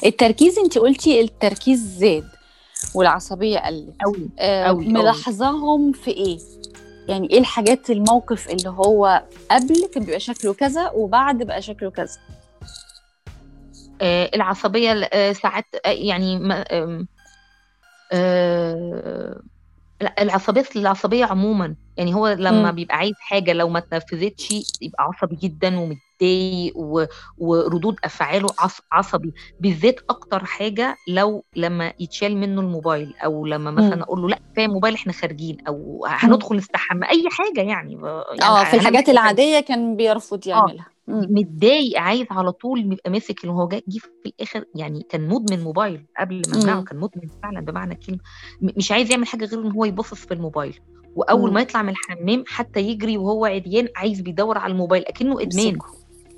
التركيز 0.05 0.59
انت 0.59 0.77
قلتي 0.77 1.21
التركيز 1.21 1.79
زاد 1.99 2.27
والعصبية 2.95 3.59
قلت. 3.59 3.95
قوي 4.05 4.29
آه، 4.39 4.63
أوي، 4.63 4.85
أوي. 4.85 4.93
ملاحظاهم 4.93 5.91
في 5.91 6.11
إيه؟ 6.11 6.37
يعني 7.07 7.29
إيه 7.29 7.39
الحاجات 7.39 7.89
الموقف 7.89 8.49
اللي 8.49 8.69
هو 8.69 9.23
قبل 9.51 9.85
كان 9.93 10.03
بيبقى 10.03 10.19
شكله 10.19 10.53
كذا 10.53 10.89
وبعد 10.89 11.43
بقى 11.43 11.61
شكله 11.61 11.91
كذا؟ 11.91 12.17
آه، 14.01 14.31
العصبية 14.35 14.91
آه، 15.13 15.33
ساعات 15.33 15.65
آه، 15.85 15.89
يعني 15.89 16.39
ما- 16.39 16.65
آه، 18.11 19.41
لا 20.01 20.21
العصبية 20.21 20.65
العصبية 20.75 21.25
عموما. 21.25 21.75
يعني 21.97 22.15
هو 22.15 22.27
لما 22.27 22.69
مم. 22.69 22.75
بيبقى 22.75 22.97
عايز 22.97 23.13
حاجة 23.19 23.53
لو 23.53 23.69
ما 23.69 23.79
اتنفذتش 23.79 24.49
يبقى 24.81 25.03
عصبي 25.03 25.35
جدا 25.35 25.79
ومتضايق 25.79 26.77
و- 26.77 27.05
وردود 27.37 27.95
أفعاله 28.03 28.47
عص- 28.59 28.81
عصبي 28.91 29.33
بالذات 29.59 29.99
أكتر 30.09 30.45
حاجة 30.45 30.95
لو 31.07 31.43
لما 31.55 31.93
يتشال 31.99 32.37
منه 32.37 32.61
الموبايل 32.61 33.13
أو 33.25 33.45
لما. 33.45 33.71
مثلا 33.71 34.03
أقول 34.03 34.21
له 34.21 34.27
لأ 34.29 34.39
كفاية 34.53 34.67
موبايل 34.67 34.93
إحنا 34.93 35.13
خارجين 35.13 35.57
أو 35.67 36.05
هندخل 36.09 36.55
نستحمى 36.55 37.09
أي 37.09 37.23
حاجة 37.31 37.61
يعني 37.61 37.93
يعني 37.93 38.43
آه 38.43 38.63
في 38.63 38.73
الحاجات 38.75 39.09
العادية 39.09 39.59
كان 39.59 39.95
بيرفض 39.95 40.47
يعملها 40.47 40.85
مم. 41.07 41.27
متضايق 41.29 41.99
عايز 41.99 42.25
على 42.31 42.51
طول 42.51 42.83
بيبقى 42.83 43.11
ماسك 43.11 43.41
اللي 43.41 43.51
هو 43.53 43.67
جه 43.67 43.81
في 43.99 44.07
الآخر 44.25 44.65
يعني 44.75 45.05
كان 45.09 45.27
مدمن 45.27 45.63
موبايل 45.63 46.05
قبل 46.19 46.41
ما 46.47 46.61
أمنعه. 46.61 46.83
كان 46.83 46.97
مدمن 46.99 47.27
فعلا 47.43 47.59
بمعنى 47.61 47.93
الكلمة 47.93 48.19
م- 48.61 48.69
مش 48.77 48.91
عايز 48.91 49.11
يعمل 49.11 49.27
حاجة 49.27 49.45
غير 49.45 49.61
إن 49.61 49.71
هو 49.71 49.85
يبصص 49.85 50.25
في 50.25 50.33
الموبايل 50.33 50.79
وأول 51.15 51.49
مم. 51.49 51.53
ما 51.53 51.61
يطلع 51.61 51.81
من 51.81 51.89
الحمام 51.89 52.43
حتى 52.47 52.79
يجري 52.79 53.17
وهو 53.17 53.45
عريان 53.45 53.87
عايز 53.95 54.21
بيدور 54.21 54.57
على 54.57 54.71
الموبايل 54.71 55.05
أكنه 55.05 55.41
إدمان. 55.41 55.77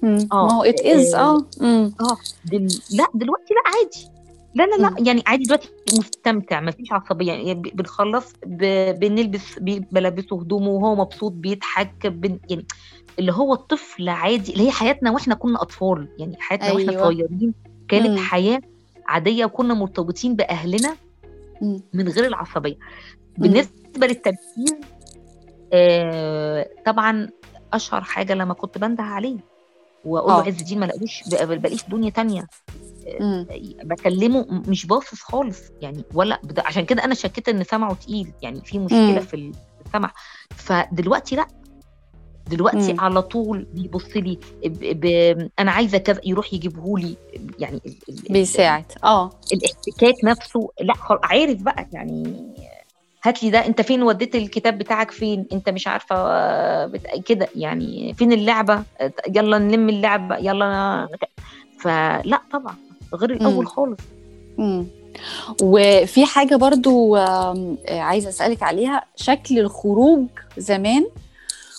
آه 0.03 0.47
ما 0.47 0.53
هو 0.53 0.63
ات 0.63 0.79
از 0.79 1.15
آه، 1.15 1.19
آه 1.19 1.45
مم. 1.61 1.93
آه 2.01 2.17
دل... 2.45 2.67
لا 2.91 3.07
دلوقتي 3.13 3.53
لا 3.53 3.61
عادي 3.65 4.15
لا 4.55 4.63
لا 4.63 4.75
لا 4.81 4.89
مم. 4.89 5.05
يعني 5.05 5.23
عادي 5.27 5.43
دلوقتي 5.43 5.69
مستمتع 5.97 6.59
ما 6.59 6.71
فيش 6.71 6.91
عصبية 6.91 7.31
يعني 7.31 7.53
بنخلص 7.53 8.33
ب... 8.45 8.89
بنلبس 8.99 9.59
بلبسه 9.91 10.41
هدومه 10.41 10.69
وهو 10.69 10.95
مبسوط 10.95 11.31
بيضحك 11.31 12.07
بن... 12.07 12.39
يعني 12.49 12.65
اللي 13.19 13.31
هو 13.31 13.53
الطفل 13.53 14.09
عادي 14.09 14.53
اللي 14.53 14.67
هي 14.67 14.71
حياتنا 14.71 15.11
وإحنا 15.11 15.35
كنا 15.35 15.61
أطفال 15.61 16.07
يعني 16.19 16.35
حياتنا 16.39 16.71
وإحنا 16.71 16.91
أيوه 16.91 17.03
صغيرين 17.03 17.53
كانت 17.87 18.07
مم. 18.07 18.17
حياة 18.17 18.61
عادية 19.07 19.45
وكنا 19.45 19.73
مرتبطين 19.73 20.35
بأهلنا. 20.35 20.95
من 21.93 22.07
غير 22.07 22.25
العصبية. 22.27 22.75
بالنسبة 23.37 24.07
للتركيز 24.07 24.75
آه 25.73 26.69
طبعا 26.85 27.29
أشهر 27.73 28.01
حاجة 28.01 28.33
لما 28.33 28.53
كنت 28.53 28.77
بنده 28.77 29.03
عليه 29.03 29.37
وأقول 30.05 30.33
له 30.33 30.43
عز 30.43 30.59
الدين 30.59 30.79
ما 30.79 30.85
لاقوش 30.85 31.23
في 31.23 31.89
دنيا 31.89 32.09
تانية 32.09 32.47
مم. 33.19 33.47
بكلمه 33.83 34.45
مش 34.67 34.85
باصص 34.85 35.21
خالص 35.21 35.59
يعني 35.81 36.03
ولا 36.13 36.39
بد... 36.43 36.59
عشان 36.59 36.85
كده 36.85 37.03
أنا 37.03 37.13
شكيت 37.13 37.49
إن 37.49 37.63
سمعه 37.63 37.93
تقيل 37.93 38.31
يعني 38.41 38.61
في 38.61 38.79
مشكلة 38.79 38.99
مم. 39.13 39.19
في 39.19 39.51
السمع 39.85 40.11
فدلوقتي 40.55 41.35
لأ 41.35 41.47
دلوقتي 42.49 42.93
مم. 42.93 42.99
على 42.99 43.21
طول 43.21 43.65
بيبص 43.73 44.17
لي 44.17 44.37
ب... 44.65 44.99
ب... 45.05 45.05
أنا 45.59 45.71
عايزة 45.71 45.97
كذا 45.97 46.21
يروح 46.25 46.53
يجيبه 46.53 46.97
لي 46.97 47.15
يعني 47.59 47.81
ال... 47.85 47.93
ال... 48.09 48.15
بيساعد 48.33 48.85
آه 49.03 49.29
الاحتكاك 49.53 50.23
نفسه 50.23 50.69
لا 50.81 50.93
خل... 50.93 51.19
عارف 51.23 51.61
بقى 51.61 51.87
يعني 51.93 52.45
هات 53.23 53.43
لي 53.43 53.49
ده 53.49 53.65
أنت 53.65 53.81
فين 53.81 54.03
وديت 54.03 54.35
الكتاب 54.35 54.77
بتاعك 54.77 55.11
فين 55.11 55.45
أنت 55.53 55.69
مش 55.69 55.87
عارفة 55.87 56.15
بت... 56.85 57.01
كده 57.25 57.47
يعني 57.55 58.13
فين 58.13 58.31
اللعبة 58.31 58.83
يلا 59.35 59.57
نلم 59.57 59.89
اللعبه 59.89 60.37
يلا 60.37 61.07
فلا 61.79 62.41
طبعا 62.53 62.75
غير 63.15 63.29
الأول 63.31 63.63
مم. 63.63 63.65
خالص 63.65 63.99
مم. 64.57 64.85
وفي 65.61 66.25
حاجة 66.25 66.55
برضو 66.55 67.15
آم، 67.15 67.77
عايزة 67.89 68.29
أسألك 68.29 68.63
عليها 68.63 69.03
شكل 69.15 69.59
الخروج 69.59 70.27
زمان. 70.57 71.05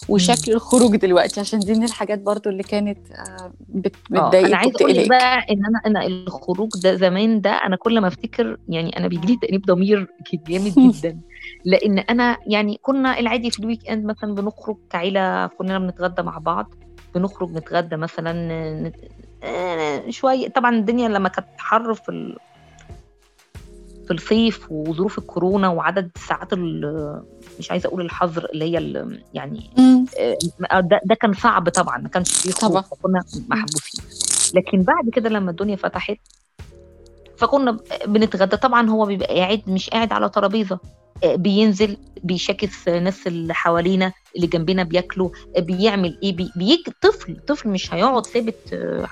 وشكل 0.08 0.52
الخروج 0.52 0.96
دلوقتي 0.96 1.40
عشان 1.40 1.58
دي 1.58 1.74
من 1.74 1.84
الحاجات 1.84 2.18
برضو 2.18 2.50
اللي 2.50 2.62
كانت 2.62 2.98
آه، 3.12 3.52
بت- 3.68 3.96
آه 4.16 4.30
أنا 4.46 4.56
عايزة 4.56 4.76
أقول 4.80 5.08
بقى 5.08 5.38
إن 5.50 5.64
أنا 5.64 5.80
أنا 5.86 6.06
الخروج 6.06 6.68
ده 6.82 6.94
زمان 6.94 7.40
ده 7.40 7.50
أنا 7.50 7.76
كل 7.76 8.00
ما 8.00 8.08
أفتكر 8.08 8.56
يعني 8.68 8.96
أنا 8.96 9.08
بيجي 9.08 9.26
لي 9.26 9.38
تأنيب 9.42 9.62
ضمير 9.66 10.06
جامد 10.48 10.74
جدا 10.74 11.20
لأن 11.64 11.98
أنا 11.98 12.36
يعني 12.46 12.78
كنا 12.82 13.18
العادي 13.18 13.50
في 13.50 13.58
ال 13.60 13.90
weekend 13.90 14.04
مثلا 14.04 14.34
بنخرج 14.34 14.76
كعيلة 14.90 15.46
كلنا 15.46 15.78
بنتغدى 15.78 16.22
مع 16.22 16.38
بعض 16.38 16.74
بنخرج 17.14 17.50
نتغدى 17.50 17.96
مثلا 17.96 18.92
آه، 19.42 20.10
شوية 20.10 20.48
طبعا 20.48 20.76
الدنيا 20.76 21.08
لما 21.08 21.28
كانت 21.28 21.46
حر 21.58 21.94
في. 21.94 22.36
في 24.06 24.12
الصيف 24.12 24.66
وظروف 24.72 25.18
الكورونا 25.18 25.68
وعدد 25.68 26.10
ساعات 26.28 26.52
ال- 26.52 27.22
مش 27.58 27.70
عايزة 27.70 27.86
أقول 27.86 28.00
الحظر 28.02 28.44
اللي 28.52 28.64
هي 28.64 29.06
يعني. 29.34 29.70
آه، 30.72 30.80
ده, 30.80 31.00
ده 31.04 31.14
كان 31.14 31.32
صعب 31.32 31.68
طبعا 31.68 31.98
ما 31.98 32.08
كانش 32.08 32.32
فيه 32.32 32.52
طبعا. 32.52 32.82
فكنا 32.82 33.24
محبوسين. 33.48 34.04
لكن 34.54 34.82
بعد 34.82 35.10
كده 35.12 35.28
لما 35.28 35.50
الدنيا 35.50 35.76
فتحت 35.76 36.16
فكنا 37.36 37.78
بنتغدى. 38.06 38.56
طبعا 38.56 38.88
هو 38.90 39.06
بيبقى 39.06 39.34
قاعد 39.40 39.62
مش 39.66 39.90
قاعد 39.90 40.12
على 40.12 40.28
ترابيزة. 40.28 40.78
آه، 41.24 41.34
بينزل 41.36 41.96
بيشاكس 42.24 42.88
ناس 42.88 43.26
اللي 43.26 43.54
حوالينا 43.54 44.12
اللي 44.36 44.46
جنبنا 44.46 44.82
بياكلوا 44.82 45.30
آه، 45.56 45.60
بيعمل 45.60 46.18
إيه 46.22 46.36
بي... 46.36 46.50
بيجي 46.56 46.84
طفل 47.02 47.36
طفل 47.46 47.68
مش 47.68 47.94
هيقعد 47.94 48.26
ثابت 48.26 48.54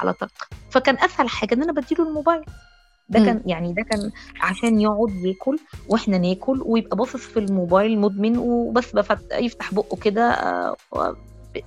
على 0.01 0.13
طرف 0.13 0.31
فكان 0.71 0.97
أسهل 0.99 1.29
حاجة 1.29 1.55
إن 1.55 1.63
أنا 1.63 1.73
بديله 1.73 2.09
الموبايل. 2.09 2.43
ده. 3.09 3.25
كان 3.25 3.43
يعني 3.47 3.73
ده 3.73 3.83
كان 3.83 4.11
عشان 4.41 4.81
يقعد 4.81 5.11
ياكل 5.25 5.59
وإحنا 5.89 6.19
ناكل 6.19 6.63
ويبقى 6.67 6.97
باصص 6.97 7.17
في 7.17 7.39
الموبايل 7.39 7.99
مدمن 7.99 8.39
وبس 8.39 8.93
بفت... 8.93 9.33
يفتح 9.33 9.75
بقه 9.75 9.97
كده 9.97 10.23
آه، 10.31 10.77
و- 10.93 11.13
ب- 11.55 11.63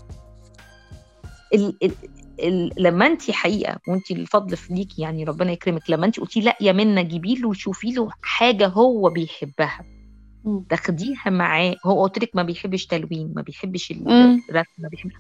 ال... 1.54 1.78
ال... 1.84 1.92
ال... 2.40 2.72
لما 2.78 3.06
انت 3.08 3.32
حقيقة 3.32 3.80
وانت 3.88 4.12
الفضل 4.12 4.58
في 4.58 4.74
ليكي 4.74 5.02
يعني 5.02 5.24
ربنا 5.24 5.52
يكرمك 5.52 5.90
لما 5.90 6.06
انت 6.06 6.20
قلتي 6.20 6.42
لا 6.42 6.58
يا 6.62 6.72
منى 6.72 7.04
جيبي 7.04 7.36
له 7.36 7.50
وشوفي 7.50 7.92
له 7.92 8.10
حاجة 8.22 8.68
هو 8.68 9.10
بيحبها. 9.10 9.86
تاخديها 10.70 11.30
معاه 11.30 11.76
هو 11.86 12.04
قلت 12.04 12.20
لك 12.20 12.30
ما 12.36 12.44
بيحبش 12.44 12.86
تلوين 12.86 13.34
ما 13.36 13.42
بيحبش. 13.42 13.92
الرسم 13.92 14.72
ما 14.78 14.90
بيحبش 14.90 15.14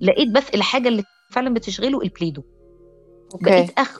لقيت 0.00 0.28
بس 0.30 0.48
الحاجة 0.54 0.88
اللي 0.88 1.02
فعلا 1.30 1.54
بتشغله 1.54 2.02
ال 2.02 2.06
Play-Doh 2.06 2.42
okay. 3.32 3.44
بقيت 3.44 3.70
أخ... 3.78 3.98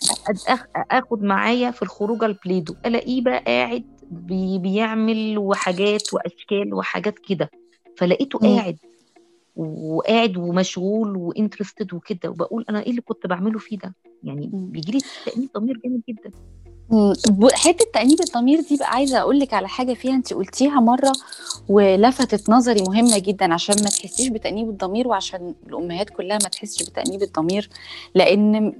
أخ... 0.48 0.66
أخد 0.90 1.22
معايا 1.22 1.70
في 1.70 1.82
الخروجة 1.82 2.26
ال 2.26 2.31
Play-Doh. 2.31 2.74
ألاقيه 2.86 3.22
بقى 3.22 3.42
قاعد 3.46 3.84
بي 4.10 4.58
بيعمل 4.58 5.38
وحاجات 5.38 6.14
وأشكال 6.14 6.74
وحاجات 6.74 7.18
كده. 7.18 7.50
فلقيته 7.96 8.38
مم. 8.42 8.56
قاعد 8.56 8.78
وقاعد 9.56 10.36
ومشغول 10.36 11.16
و 11.16 11.23
interested 11.23 11.94
وكده. 11.94 12.30
وبقول 12.30 12.64
أنا 12.70 12.82
إيه 12.82 12.90
اللي 12.90 13.00
كنت 13.00 13.26
بعمله 13.26 13.58
فيه 13.58 13.78
ده؟ 13.78 13.94
يعني. 14.22 14.50
بيجي 14.52 14.92
لي 14.92 15.00
تأنيب 15.26 15.50
ضمير 15.56 15.80
جامد 15.84 16.02
جدا. 16.08 16.30
حتة 17.54 17.84
تأنيب 17.94 18.20
الضمير 18.20 18.60
دي 18.60 18.76
بقى 18.76 18.90
عايزة 18.90 19.18
أقول 19.18 19.38
لك 19.40 19.54
على 19.54 19.68
حاجة 19.68 19.94
فيها 19.94 20.14
انت 20.14 20.32
قلتيها 20.34 20.80
مرة 20.80 21.12
ولفتت 21.68 22.50
نظري 22.50 22.82
مهمة 22.82 23.18
جدا 23.18 23.54
عشان 23.54 23.74
ما 23.82 23.88
تحسيش 23.90 24.28
بتأنيب 24.28 24.68
الضمير 24.68 25.08
وعشان 25.08 25.54
الأمهات 25.66 26.10
كلها 26.10 26.38
ما 26.42 26.48
تحسش 26.48 26.82
بتأنيب 26.88 27.22
الضمير 27.22 27.68
لأن 28.14 28.72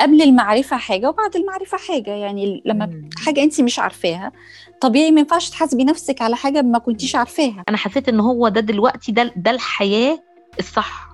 قبل 0.00 0.22
المعرفة 0.22 0.76
حاجة 0.76 1.08
وبعد 1.08 1.36
المعرفة 1.36 1.78
حاجة 1.78 2.10
يعني 2.10 2.62
لما. 2.64 3.08
حاجة 3.26 3.42
انت 3.42 3.60
مش 3.60 3.78
عارفاها 3.78 4.32
طبيعي 4.80 5.10
ما 5.10 5.20
ينفعش 5.20 5.50
تحاسبي 5.50 5.84
نفسك 5.84 6.22
على 6.22 6.36
حاجة 6.36 6.62
ما 6.62 6.78
كنتيش 6.78 7.16
عارفاها 7.16 7.64
أنا 7.68 7.76
حسيت 7.76 8.08
إن 8.08 8.20
هو 8.20 8.48
ده 8.48 8.60
دلوقتي 8.60 9.12
ده 9.12 9.32
ده 9.36 9.50
الحياة 9.50 10.18
الصح 10.58 11.10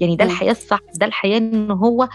يعني 0.00 0.16
ده. 0.16 0.24
الحياة 0.24 0.52
الصح 0.52 0.78
ده 0.94 1.06
الحياة 1.06 1.38
إن 1.38 1.70
هو 1.70 2.08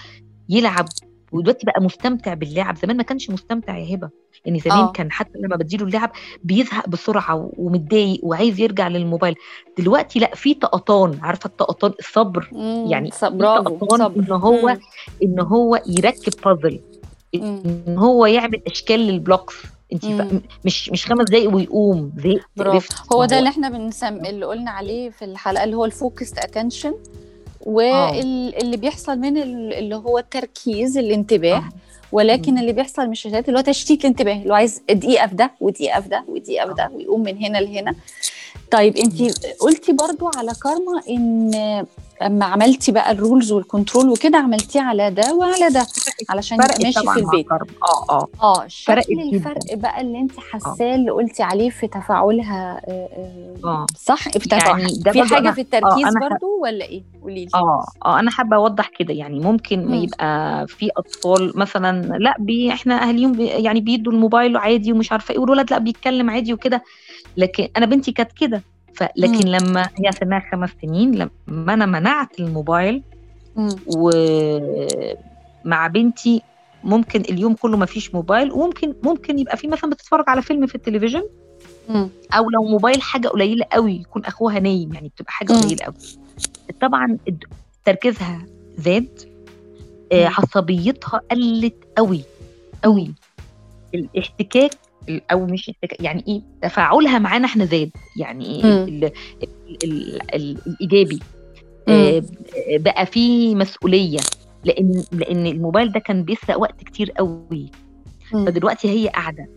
يلعب 0.49 0.85
ودلوقتي 1.31 1.65
بقى 1.65 1.81
مستمتع 1.81 2.33
باللعب 2.33 2.77
زمان 2.77 2.97
ما 2.97 3.03
كانش 3.03 3.29
مستمتع 3.29 3.77
يا 3.77 3.95
هبة 3.95 4.09
يعني 4.45 4.59
زمان 4.59 4.77
آه. 4.77 4.91
كان 4.91 5.11
حتى 5.11 5.39
لما 5.39 5.55
بديله 5.55 5.85
اللعب 5.85 6.11
بيزهق 6.43 6.89
بسرعة 6.89 7.49
ومتضايق 7.57 8.19
وعايز 8.23 8.59
يرجع 8.59 8.87
للموبايل 8.87 9.35
دلوقتي 9.77 10.19
لا 10.19 10.35
في 10.35 10.53
طولة 10.53 10.97
بال 10.97 11.19
عارفة 11.21 11.47
الطولة 11.47 11.80
بال 11.80 11.93
الصبر 11.99 12.49
مم. 12.51 12.85
يعني 12.89 13.09
طقطان 13.63 14.01
إن 14.01 14.31
هو 14.31 14.67
مم. 14.67 14.79
إن 15.23 15.39
هو 15.39 15.81
يركب 15.87 16.33
بازل. 16.45 16.79
إن 17.35 17.95
هو 17.97 18.25
يعمل 18.25 18.61
أشكال 18.67 18.99
لل 18.99 19.13
blocks 19.13 19.55
انت. 19.93 20.25
مش 20.65 20.89
مش 20.89 21.05
خمس 21.05 21.29
دقايق 21.29 21.55
ويقوم 21.55 22.11
زهقت. 22.17 22.45
هو 23.13 23.25
ده 23.25 23.39
اللي 23.39 23.49
إحنا 23.49 23.69
بنسم 23.69 24.25
اللي 24.25 24.45
قلنا 24.45 24.71
عليه 24.71 25.09
في 25.09 25.25
الحلقة 25.25 25.63
اللي 25.63 25.75
هو 25.75 25.85
ال 25.85 25.92
focused 25.92 26.37
attention 26.37 26.93
واللي 27.61 28.77
بيحصل 28.77 29.17
من 29.19 29.37
ال- 29.37 29.73
اللي 29.73 29.95
هو 29.95 30.17
التركيز 30.17 30.97
الانتباه 30.97 31.57
آه. 31.57 31.69
ولكن. 32.11 32.57
اللي 32.57 32.73
بيحصل 32.73 33.05
من 33.05 33.11
الشاشات 33.11 33.47
اللي 33.49 33.59
هو 33.59 33.63
تشتيت 33.63 34.01
الانتباه 34.01 34.33
اللي 34.33 34.49
هو 34.49 34.53
عايز 34.53 34.81
دقيقه 34.89 35.27
في 35.27 35.35
ده 35.35 35.51
ودقيقة 35.61 36.01
في 36.01 36.09
ده 36.09 36.25
ودقيقه 36.27 36.67
في 36.67 36.73
ده 36.73 36.89
ويقوم 36.93 37.23
من 37.23 37.37
هنا 37.37 37.57
لهنا 37.57 37.95
طيب 38.75 38.97
انت 38.97 39.21
قلتي 39.59 39.93
برضو 39.93 40.31
على 40.37 40.51
كارما 40.63 41.01
ان 41.09 41.85
اما 42.21 42.45
عملتي 42.45 42.91
بقى 42.91 43.11
ال 43.11 43.18
rules 43.18 43.51
وال 43.51 43.64
control 43.64 44.09
وكده 44.09 44.37
عملتيه 44.37 44.81
على 44.81 45.11
ده 45.11 45.33
وعلى 45.33 45.69
ده 45.69 45.85
علشان 46.29 46.57
فرقت 46.57 46.83
ماشي 46.83 46.99
في 46.99 47.19
البيت. 47.19 47.45
آه 47.51 48.05
آه. 48.09 48.27
آه 48.43 48.63
شكل 48.67 49.01
جدا. 49.01 49.23
الفرق 49.37 49.73
بقى 49.73 50.01
اللي 50.01 50.19
انت 50.19 50.31
حاساه 50.39 50.95
اللي 50.95 51.11
قلتي 51.11 51.43
عليه 51.43 51.69
في 51.69 51.87
تفاعلها 51.87 52.81
آه، 52.87 52.91
آه، 52.91 53.67
آه 53.67 53.85
صح؟ 53.97 54.29
في 54.29 54.39
تفاعل. 54.39 54.79
يعني 54.79 54.93
ده 54.97 55.11
في 55.11 55.23
حاجة 55.23 55.51
في 55.51 55.61
التركيز 55.61 56.05
ح- 56.05 56.19
برضو 56.29 56.59
ولا 56.63 56.85
إيه؟ 56.85 57.03
قولي 57.21 57.45
لي. 57.45 57.51
آه 57.55 57.85
آه 58.05 58.19
أنا 58.19 58.31
حابة 58.31 58.55
أوضح 58.55 58.87
كده 58.99 59.13
يعني 59.13 59.39
ممكن 59.39 59.85
مم. 59.85 59.93
يبقى 59.93 60.67
في 60.67 60.89
أطفال 60.97 61.51
مثلا 61.59 62.17
لأ 62.17 62.35
بي 62.39 62.73
إحنا 62.73 63.07
أهاليهم 63.07 63.31
بي 63.31 63.45
يعني 63.45 63.79
بيدوا 63.81 64.13
الموبايل 64.13 64.57
عادي 64.57 64.91
ومش 64.91 65.11
عارفة 65.11 65.31
إيه 65.33 65.39
والولد 65.39 65.71
لأ 65.71 65.77
بيتكلم 65.77 66.29
عادي 66.29 66.53
وكده. 66.53 66.83
لكن 67.37 67.67
أنا 67.77 67.85
بنتي 67.85 68.11
كانت 68.11 68.31
كده 68.31 68.61
لكن 69.17 69.47
لما 69.47 69.81
هي 69.99 70.11
سنها 70.11 70.43
خمس 70.51 70.69
سنين 70.81 71.15
لما 71.47 71.73
أنا 71.73 71.85
منعت 71.85 72.39
الموبايل 72.39 73.03
مم. 73.55 73.69
ومع 75.65 75.87
بنتي 75.87 76.41
ممكن 76.83 77.21
اليوم 77.21 77.53
كله 77.53 77.77
ما 77.77 77.85
فيش 77.85 78.15
موبايل 78.15 78.51
وممكن 78.51 78.93
ممكن 79.03 79.39
يبقى 79.39 79.57
في 79.57 79.67
مثلا 79.67 79.89
بتتفرج 79.89 80.23
على 80.27 80.41
فيلم 80.41 80.67
في 80.67 80.75
التلفزيون 80.75 81.23
مم. 81.89 82.09
أو 82.33 82.49
لو 82.49 82.63
موبايل 82.63 83.01
حاجة 83.01 83.27
قليلة 83.27 83.65
قوي 83.71 83.93
يكون 83.93 84.25
أخوها 84.25 84.59
نايم 84.59 84.93
يعني 84.93 85.07
بتبقى 85.09 85.31
حاجة. 85.31 85.53
قليلة 85.53 85.85
قوي 85.85 85.95
طبعا 86.81 87.17
تركيزها 87.85 88.45
زاد 88.77 89.19
آه،. 90.11 90.25
عصبيتها 90.27 91.21
قلت 91.31 91.75
قوي 91.97 92.21
قوي 92.83 93.11
الاحتكاك 93.95 94.71
ال- 94.73 94.77
أو 95.31 95.45
مش 95.45 95.71
يعني 95.99 96.23
إيه 96.27 96.41
تفاعلها 96.69 97.19
معانا 97.19 97.45
إحنا 97.45 97.65
زاد 97.65 97.91
يعني. 98.17 98.63
ال 98.63 99.03
ال 99.03 99.11
ال 99.83 100.21
ال 100.35 100.57
الإيجابي. 100.67 101.19
آه، 101.87 102.23
بقى 102.69 103.05
فيه 103.05 103.55
مسؤولية 103.55 104.19
لأن 104.63 105.03
لأن 105.11 105.45
الموبايل 105.45 105.91
ده 105.91 105.99
كان 105.99 106.23
بيسرق 106.23 106.59
وقت 106.59 106.83
كتير 106.83 107.11
قوي 107.11 107.71
مم. 108.33 108.45
فدلوقتي 108.45 108.89
هي 108.89 109.07
قاعدة 109.07 109.49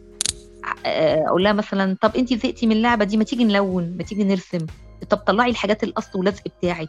آه، 0.86 1.24
أقول 1.28 1.44
لها 1.44 1.52
مثلا 1.52 1.96
طب 2.00 2.16
انت 2.16 2.34
زهقتي 2.34 2.66
من 2.66 2.72
اللعبة 2.72 3.04
دي 3.04 3.16
ما 3.16 3.24
تيجي 3.24 3.44
نلون 3.44 3.96
ما 3.96 4.02
تيجي 4.02 4.24
نرسم 4.24 4.66
طب 5.10 5.16
طلعي 5.16 5.50
الحاجات 5.50 5.84
القص 5.84 6.16
واللزق 6.16 6.42
بتاعك. 6.58 6.88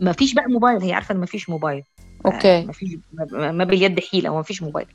ما 0.00 0.12
فيش 0.12 0.34
بقى 0.34 0.48
موبايل 0.48 0.82
هي 0.82 0.92
عارفة 0.92 1.14
إن 1.14 1.20
ما 1.20 1.26
فيش 1.26 1.50
موبايل 1.50 1.82
أوكي 2.26 2.64
ما 2.64 2.72
فيش 2.72 2.96
ما 3.32 3.52
ما 3.52 3.64
باليد 3.64 4.00
حيلة 4.00 4.30
وما 4.30 4.42
فيش 4.42 4.62
موبايل 4.62 4.86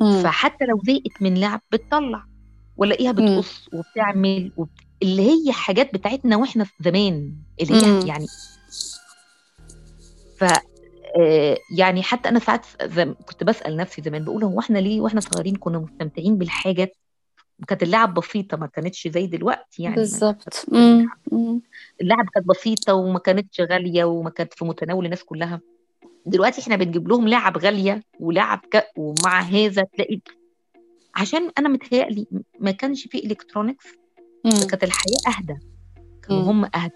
مم. 0.00 0.22
فحتى 0.22 0.64
لو 0.64 0.80
زهقت 0.86 1.22
من 1.22 1.38
لعب 1.40 1.60
بتطلع 1.72 2.24
ولاقيها. 2.76 3.12
بتقص 3.12 3.68
وبتعمل 3.72 4.52
وبت... 4.56 4.70
اللي 5.02 5.22
هي 5.30 5.52
حاجات 5.52 5.94
بتاعتنا 5.94 6.36
وإحنا 6.36 6.66
زمان 6.80 7.34
اللي 7.60 7.74
هي 7.74 7.86
مم. 7.86 8.06
يعني 8.06 8.26
ف 10.38 10.44
آه، 11.20 11.56
يعني 11.76 12.02
حتى 12.02 12.28
أنا 12.28 12.38
ساعات 12.38 12.66
زم... 12.82 13.14
كنت 13.26 13.44
بسأل 13.44 13.76
نفسي 13.76 14.02
زمان 14.02 14.24
بقول 14.24 14.44
هو 14.44 14.60
إحنا 14.60 14.78
ليه 14.78 15.00
وإحنا 15.00 15.20
صغيرين 15.20 15.56
كنا 15.56 15.78
مستمتعين 15.78 16.38
بالحاجات 16.38 16.96
كانت 17.68 17.82
اللعب 17.82 18.14
بسيطة 18.14 18.56
ما 18.56 18.66
كانتش 18.66 19.08
زي 19.08 19.26
دلوقتي 19.26 19.82
يعني 19.82 19.96
بالظبط. 19.96 20.66
اللعب 22.00 22.26
كانت 22.34 22.46
بسيطة 22.46 22.94
وما 22.94 23.18
كانتش 23.18 23.60
غالية 23.60 24.04
وما 24.04 24.30
كانت 24.30 24.54
في 24.54 24.64
متناول 24.64 25.04
الناس 25.04 25.24
كلها 25.24 25.60
دلوقتي 26.26 26.60
إحنا 26.60 26.76
بنجيب 26.76 27.08
لهم 27.08 27.28
لعب 27.28 27.58
غالية 27.58 28.02
ولعب 28.20 28.58
ك... 28.58 28.84
ومع 28.96 29.40
هذا 29.40 29.82
تلاقي 29.82 30.18
عشان 31.14 31.50
أنا 31.58 31.68
متهيألي 31.68 32.26
ما 32.60 32.70
كانش 32.70 33.06
فيه 33.06 33.24
الكترونكس 33.26 33.84
مم. 34.44 34.50
فكانت 34.50 34.84
الحياة 34.84 35.36
أهدى. 35.38 35.56
كانوا. 36.28 36.42
هم 36.42 36.64
أهدى. 36.64 36.94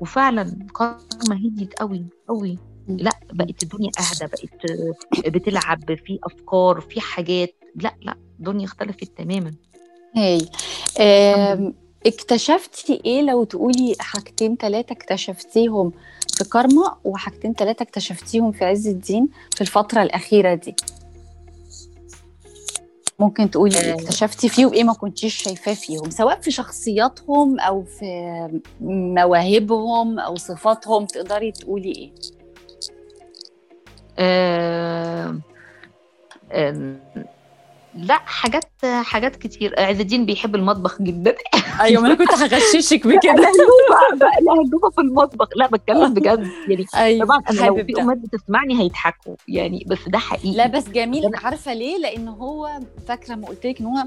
وفعلا 0.00 0.66
كارما 0.78 1.46
هديت 1.46 1.74
قوي 1.74 2.04
قوي. 2.28 2.58
لا 2.88 3.10
بقت 3.32 3.62
الدنيا 3.62 3.90
أهدى 4.00 4.32
بقت 4.32 5.26
بتلعب 5.28 5.94
في 5.94 6.18
أفكار 6.24 6.80
في 6.80 7.00
حاجات. 7.00 7.54
لا 7.76 7.94
لا 8.02 8.14
الدنيا 8.38 8.64
اختلفت 8.64 9.18
تماما. 9.18 9.54
هاي. 10.16 10.48
آم، 11.00 11.74
اكتشفتي 12.06 13.00
إيه 13.04 13.22
لو 13.22 13.44
تقولي 13.44 13.94
حاجتين 14.00 14.56
ثلاثة 14.56 14.92
اكتشفتيهم؟ 14.92 15.92
في 16.38 16.44
كارما 16.44 16.96
وحاجتين 17.04 17.54
ثلاثة 17.54 17.82
اكتشفتيهم 17.82 18.52
في 18.52 18.64
عز 18.64 18.88
الدين 18.88 19.28
في 19.54 19.60
الفترة 19.60 20.02
الأخيرة 20.02 20.54
دي 20.54 20.76
ممكن 23.18 23.50
تقولي 23.50 23.80
إيه 23.80 23.92
آه. 23.92 23.94
اكتشفتي 23.94 24.48
فيه 24.48 24.66
وإيه 24.66 24.84
ما 24.84 24.92
كنتيش 24.92 25.34
شايفاه 25.34 25.74
فيهم 25.74 26.10
سواء 26.10 26.40
في 26.40 26.50
شخصياتهم 26.50 27.60
أو 27.60 27.82
في 27.82 28.60
مواهبهم 28.80 30.18
أو 30.18 30.36
صفاتهم 30.36 31.06
تقدري 31.06 31.52
تقولي 31.52 31.92
إيه 31.92 32.12
آه... 34.18 35.38
آه... 36.52 36.96
لا 37.96 38.14
حاجات 38.14 38.64
حاجات 38.84 39.36
كتير. 39.36 39.74
عز 39.78 40.00
الدين 40.00 40.26
بيحب 40.26 40.54
المطبخ 40.54 41.02
جدا. 41.02 41.34
أيوه 41.80 42.02
ما 42.02 42.08
أنا 42.08 42.14
كنت 42.14 42.30
هغششك 42.34 43.06
بكده. 43.06 43.32
لهجوبه 43.42 44.16
بقى 44.20 44.30
لهجوبه 44.42 44.90
في 44.90 45.00
المطبخ. 45.00 45.48
لا 45.56 45.66
بتكلم 45.66 46.14
بجد. 46.14 46.46
يعني 46.68 46.86
أيوه 46.96 47.24
طبعا 47.26 47.42
أنا 47.50 47.66
لو 47.66 47.74
في. 47.84 48.00
أمهات 48.00 48.18
بتسمعني 48.18 48.80
هيضحكوا. 48.80 49.34
يعني 49.48 49.84
بس 49.86 49.98
ده 50.08 50.18
حقيقي. 50.18 50.56
لا 50.56 50.66
بس 50.66 50.88
جميل. 50.88 51.24
أنا- 51.36 51.44
عارفة 51.44 51.72
ليه؟ 51.74 51.98
لأن 51.98 52.28
هو 52.28 52.70
فاكرة 53.08 53.34
ما 53.34 53.46
قلت 53.48 53.66
لك 53.66 53.80
إن 53.80 53.86
هو 53.86 54.04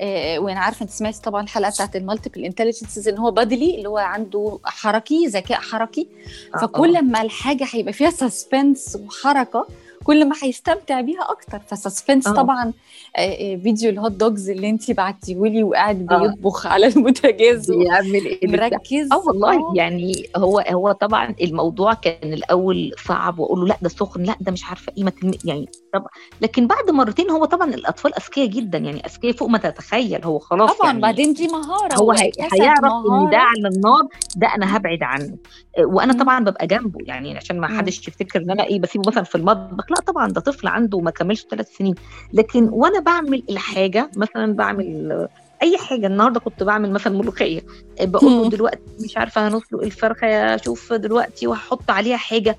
آه 0.00 0.38
وأنا 0.38 0.60
عارفة 0.60 0.82
أنت 0.82 0.90
سمعتي 0.90 1.20
طبعا 1.22 1.42
الحلقة 1.42 1.70
بتاعت 1.70 1.96
ال 1.96 2.01
multiple 2.01 2.44
intelligences 2.44 3.08
إن 3.08 3.18
هو 3.18 3.30
bodily 3.30 3.74
اللي 3.74 3.88
هو 3.88 3.98
عنده 3.98 4.58
حركي 4.64 5.26
ذكاء 5.26 5.60
حركي. 5.60 6.08
آه، 6.54 6.58
فكل 6.58 7.02
ما 7.04 7.22
الحاجة 7.22 7.66
هيبقى 7.72 7.92
فيها 7.92 8.10
suspense 8.10 8.98
وحركة 9.06 9.66
كل 10.10 10.28
ما 10.28 10.34
هيستمتع 10.42 11.00
بيها 11.00 11.30
أكتر 11.30 11.58
ف 11.66 11.73
suspense 11.73 12.26
آه. 12.26 12.32
طبعا 12.32 12.72
آه، 13.16 13.20
آه، 13.20 13.56
فيديو 13.56 13.90
ال 13.90 13.95
hot 13.95 14.12
dogs 14.12 14.50
اللي 14.50 14.70
انت 14.70 14.90
بعتيهولي 14.90 15.62
وقاعد. 15.62 16.06
بيطبخ 16.06 16.66
على 16.66 16.86
البوتاجاز 16.86 17.70
بيعمل 17.70 18.26
إيه. 18.26 18.48
مركز 18.48 19.12
آه 19.12 19.18
والله 19.26 19.76
يعني 19.76 20.26
هو 20.36 20.58
هو 20.58 20.92
طبعا 20.92 21.34
الموضوع 21.42 21.94
كان 21.94 22.32
الأول 22.32 22.92
صعب 23.06 23.38
واقول 23.38 23.60
له 23.60 23.66
لأ 23.66 23.76
ده 23.82 23.88
سخن 23.88 24.22
لأ 24.22 24.34
ده 24.40 24.52
مش 24.52 24.64
عارفة 24.64 24.92
إيه 24.98 25.04
ما. 25.04 25.12
يعني 25.44 25.68
طب 25.94 26.06
لكن 26.40 26.66
بعد 26.66 26.90
مرتين 26.90 27.30
هو 27.30 27.44
طبعا 27.44 27.74
الأطفال 27.74 28.14
أذكياء 28.14 28.46
جدا 28.46 28.78
يعني 28.78 29.06
أذكياء 29.06 29.32
فوق 29.32 29.48
ما 29.48 29.58
تتخيل 29.58 30.24
هو 30.24 30.38
خلاص 30.38 30.78
طبعا 30.78 30.90
يعني 30.90 31.00
بعدين 31.02 31.32
دي 31.32 31.48
مهارة 31.48 31.94
هو 31.94 32.12
هيعرف 32.52 32.84
إن 32.84 33.30
ده. 33.30 33.38
على 33.38 33.68
النار 33.76 34.08
ده 34.36 34.54
أنا 34.54 34.76
هبعد 34.76 35.02
عنه 35.02 35.36
وأنا. 35.78 36.12
طبعا 36.12 36.44
ببقى 36.44 36.66
جنبه 36.66 36.98
يعني 37.06 37.36
عشان 37.36 37.60
ما. 37.60 37.70
حدش 37.78 38.08
يفتكر 38.08 38.40
إن 38.42 38.50
أنا 38.50 38.64
إيه 38.64 38.80
بسيبه 38.80 39.04
مثلا 39.06 39.24
في 39.24 39.34
المطبخ 39.34 39.90
لأ 39.90 39.99
طبعا 40.00 40.28
ده 40.28 40.40
طفل 40.40 40.68
عنده 40.68 41.00
ما 41.00 41.10
كملش 41.10 41.46
ثلاث 41.50 41.76
سنين. 41.76 41.94
لكن 42.32 42.68
وأنا 42.72 43.00
بعمل 43.00 43.42
الحاجة 43.50 44.10
مثلا 44.16 44.54
بعمل 44.54 45.28
أي 45.62 45.78
حاجة 45.78 46.06
النهارده 46.06 46.40
كنت 46.40 46.62
بعمل 46.62 46.92
مثلا 46.92 47.18
ملوخية 47.18 47.62
بقول 48.00 48.32
له. 48.32 48.48
دلوقتي 48.48 48.80
مش 49.00 49.16
عارفة 49.16 49.48
هنسلق 49.48 49.82
الفرخة 49.82 50.26
أشوف 50.54 50.92
دلوقتي 50.92 51.46
وهحط 51.46 51.90
عليها 51.90 52.16
حاجة. 52.16 52.56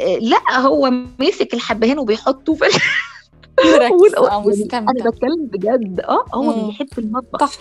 آه، 0.00 0.16
لا 0.18 0.60
هو 0.60 0.90
ماسك 1.18 1.54
الحبهان 1.54 1.98
وبيحطه 1.98 2.54
في 2.54 2.64
مستمتع 4.46 4.78
أنا 4.78 5.10
بتكلم 5.10 5.46
بجد. 5.52 6.00
آه 6.00 6.24
هو. 6.34 6.66
بيحب 6.66 6.88
المطبخ. 6.98 7.58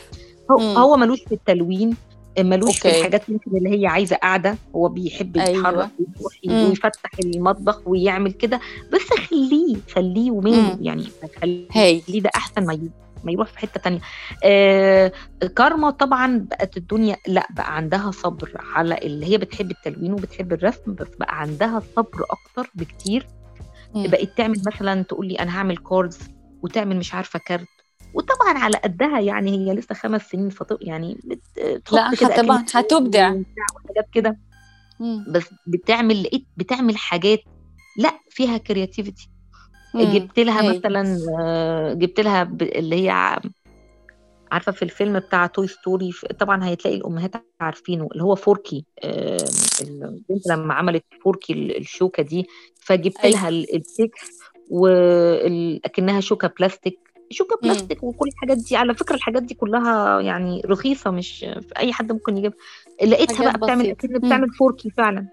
هو. 0.52 0.60
هو 0.60 0.98
ملوش 0.98 1.24
في 1.24 1.32
التلوين. 1.32 1.96
ملوش 2.39 2.80
في 2.80 2.88
okay 2.88 2.98
الحاجات 3.00 3.30
يمكن 3.30 3.58
اللي 3.58 3.82
هي 3.82 3.88
عايزة 3.88 4.15
قاعدة 4.15 4.58
هو 4.76 4.88
بيحب 4.89 5.38
يتحرك 5.38 5.89
ويروح 6.00 6.34
مم. 6.46 6.69
ويفتح 6.69 7.10
المطبخ 7.24 7.82
ويعمل 7.88 8.32
كده 8.32 8.60
بس 8.93 9.02
خليه 9.30 9.76
خليه 9.96 10.32
وماله 10.32 10.76
مم. 10.76 10.78
يعني 10.82 11.06
خليه 11.41 12.22
ده 12.22 12.30
أحسن 12.36 12.65
ما 12.65 12.80
ما 13.24 13.32
يروح 13.32 13.48
في 13.48 13.60
حتة 13.60 13.80
تانية 13.80 14.00
آه 14.43 15.12
كارما 15.56 15.89
طبعا 15.89 16.46
بقت 16.50 16.78
الدنيا 16.78 17.17
لا 17.28 17.48
بقى 17.50 17.76
عندها 17.76 18.12
صبر 18.12 18.52
على 18.56 18.98
اللي 18.98 19.26
هي 19.26 19.38
بتحب 19.38 19.72
التلوين 19.72 20.13
وبتحب 20.13 20.54
الرسم 20.54 20.93
بس 20.93 21.08
بقى 21.19 21.39
عندها 21.41 21.82
صبر 21.96 22.26
أكتر 22.30 22.72
بكتير 22.76 23.28
مم. 23.96 24.08
بقت 24.08 24.38
تعمل 24.38 24.62
مثلا 24.67 25.02
تقول 25.04 25.28
لي 25.28 25.36
أنا 25.36 25.58
هعمل 25.58 25.78
cards 25.78 26.20
وتعمل 26.63 26.98
مش 26.98 27.13
عارفة 27.13 27.39
كارت 27.39 27.67
وطبعا 28.13 28.58
على 28.63 28.78
قدها 28.78 29.19
يعني 29.19 29.52
هي 29.52 29.73
لسه 29.76 29.95
خمس 29.95 30.21
سنين 30.30 30.49
فط 30.49 30.78
يعني 30.82 31.17
لا 31.91 32.12
كده 32.19 32.36
طبعا 32.41 32.65
هتبدع. 32.73 33.30
وحاجات 33.30 34.10
كده. 34.13 34.39
بس 35.28 35.43
بتعمل 35.67 36.23
لقيت 36.23 36.45
بتعمل 36.58 36.97
حاجات 36.97 37.39
لا 37.97 38.19
فيها 38.30 38.58
creativity. 38.58 39.30
جبت 39.95 40.39
لها 40.39 40.60
هاي 40.69 40.78
مثلا 40.78 41.17
آه، 41.41 41.93
جبت 41.93 42.19
لها 42.19 42.41
اللي 42.62 43.06
هي 43.08 43.39
عارفة 44.52 44.71
في 44.71 44.84
الفيلم 44.84 45.19
بتاع 45.19 45.47
Toy 45.48 45.68
Story 45.68 46.12
طبعا 46.39 46.73
هتلاقي 46.73 46.97
الأمهات 46.97 47.32
عارفينه 47.62 48.08
اللي 48.12 48.23
هو 48.23 48.36
Forky. 48.36 48.86
البنت 49.82 50.47
لما 50.49 50.73
عملت 50.73 51.04
فوركي 51.23 51.54
ال- 51.54 51.78
الشوكة 51.78 52.23
دي 52.23 52.45
فجبت 52.82 53.17
أيوه. 53.19 53.36
لها 53.39 53.49
ال- 53.49 53.76
ال 53.76 53.85
sticks 53.85 54.39
واكنها 54.69 56.19
شوكة 56.19 56.47
بلاستيك. 56.60 56.99
شوكة. 57.30 57.58
بلاستيك 57.64 58.04
وكل 58.04 58.28
الحاجات 58.28 58.58
دي. 58.58 58.76
على 58.76 58.94
فكرة 58.96 59.16
الحاجات 59.16 59.44
دي 59.44 59.54
كلها 59.54 60.22
يعني 60.22 60.62
رخيصة 60.66 61.12
مش 61.12 61.46
أي 61.78 61.94
حد 61.94 62.12
ممكن 62.12 62.38
يجيبها. 62.38 62.58
لقيتها 63.04 63.44
بقى 63.52 63.58
بتعمل 63.60 63.90
اكن. 63.90 64.08
بتعمل 64.08 64.50
Forky 64.50 64.89
فعلا. 64.90 65.26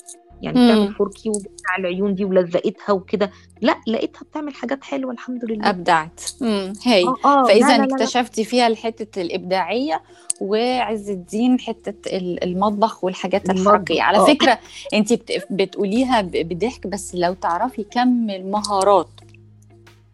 يعني 0.43 0.65
بتعمل. 0.67 0.95
Forky 0.95 1.29
وبتاع 1.29 1.77
العيون 1.79 2.15
دي 2.15 2.25
ولزقتها 2.25 2.93
وكده. 2.93 3.31
لا 3.61 3.77
لقيتها 3.87 4.21
بتعمل 4.23 4.55
حاجات 4.55 4.85
حلوة 4.85 5.13
الحمد 5.13 5.45
لله. 5.45 5.71
أبدعت. 5.71 6.21
مم. 6.41 6.73
هاي. 6.87 7.05
آه 7.05 7.17
آه. 7.25 7.43
لا 7.43 7.45
فاذا 7.49 7.85
اكتشفتي 7.85 8.45
فيها 8.45 8.67
الحتة 8.67 9.21
الإبداعية 9.23 10.03
وعز 10.41 11.11
الدين 11.11 11.61
حتة 11.61 12.17
ال- 12.17 12.45
المطبخ 12.45 13.05
والحاجات 13.05 13.51
الحركية. 13.51 14.03
على 14.03 14.19
آه. 14.19 14.25
فكرة 14.25 14.59
انت 14.95 15.13
بت- 15.13 15.47
بتقوليها 15.51 16.21
بضحك 16.23 16.87
بس 16.87 17.15
لو 17.15 17.35
تعرفي 17.35 17.85
كم 17.85 18.31
المهارات 18.31 19.09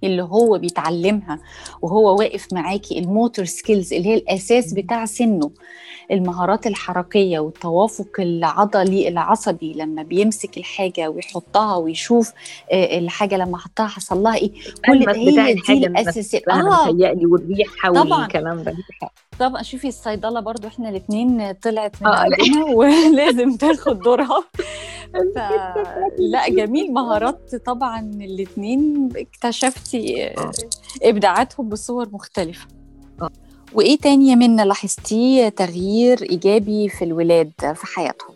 اللي 0.05 0.23
هو 0.23 0.59
بيتعلمها 0.59 1.39
وهو 1.83 2.19
واقف 2.19 2.53
معاكي 2.53 2.99
الموتور 2.99 3.45
سكيلز 3.45 3.93
اللي 3.93 4.09
هي 4.09 4.15
الأساس 4.15 4.73
بتاع 4.73 5.05
سنه. 5.05 5.51
المهارات 6.11 6.67
الحركية 6.67 7.39
والتوافق 7.39 8.09
العضلي 8.19 9.09
العصبي 9.09 9.73
لما 9.73 10.03
بيمسك 10.03 10.59
الحاجة 10.59 11.09
ويحطها 11.11 11.77
ويشوف 11.77 12.33
آه، 12.73 12.99
الحاجة 12.99 13.37
لما 13.37 13.59
حطها 13.59 13.87
حصل 13.87 14.23
لها 14.23 14.37
إيه. 14.37 14.53
كل 14.87 15.05
ده 15.05 15.13
هي 15.13 15.55
دي 15.55 15.87
الاساسيات 15.87 16.49
آه. 16.49 16.91
والريحة 16.91 17.93
طبعا. 17.93 18.21
والكلام 18.21 18.63
ده. 18.63 18.75
طبعا 19.41 19.63
شوفي 19.63 19.89
الصيدلة 19.89 20.41
برضو 20.41 20.67
إحنا 20.69 20.89
الاثنين 20.89 21.53
طلعت 21.53 22.03
من 22.03 22.09
لا 22.11 22.17
عندنا 22.17 22.65
ولازم 22.77 23.57
تاخد 23.57 23.99
دورها. 23.99 24.45
فلا 25.35 26.49
جميل 26.59 26.93
مهارات 26.93 27.55
طبعا 27.67 28.01
الاثنين 28.01 29.09
اكتشفتي 29.17 30.27
آه. 30.27 30.51
إبداعاتهم 31.03 31.69
بصور 31.69 32.09
مختلفة. 32.13 32.67
آه. 33.23 33.31
وإيه 33.75 33.99
تاني 33.99 34.29
يا 34.29 34.35
منى 34.35 34.65
لاحظتيه 34.65 35.49
تغيير 35.49 36.23
إيجابي 36.23 36.89
في 36.89 37.05
الولاد 37.05 37.53
في 37.75 37.87
حياتهم؟ 37.87 38.35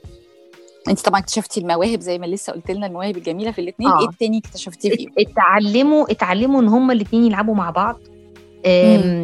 أنت 0.89 1.01
طبعا 1.01 1.21
اكتشفتي 1.21 1.61
المواهب 1.61 2.01
زي 2.01 2.19
ما 2.19 2.27
لسه 2.27 2.53
قلت 2.53 2.71
لنا 2.71 2.87
المواهب 2.87 3.17
الجميلة 3.17 3.51
في 3.51 3.61
الاثنين 3.61 3.89
إيه 3.89 4.07
آه. 4.07 4.09
التاني 4.11 4.39
اكتشفتيه 4.39 4.91
فيهم؟ 4.91 5.13
ات- 5.19 5.29
اتعلموا 5.29 6.11
اتعلموا 6.11 6.61
إن 6.61 6.69
هما 6.69 6.93
الاثنين 6.93 7.25
يلعبوا 7.27 7.55
مع 7.55 7.71
بعض. 7.71 7.99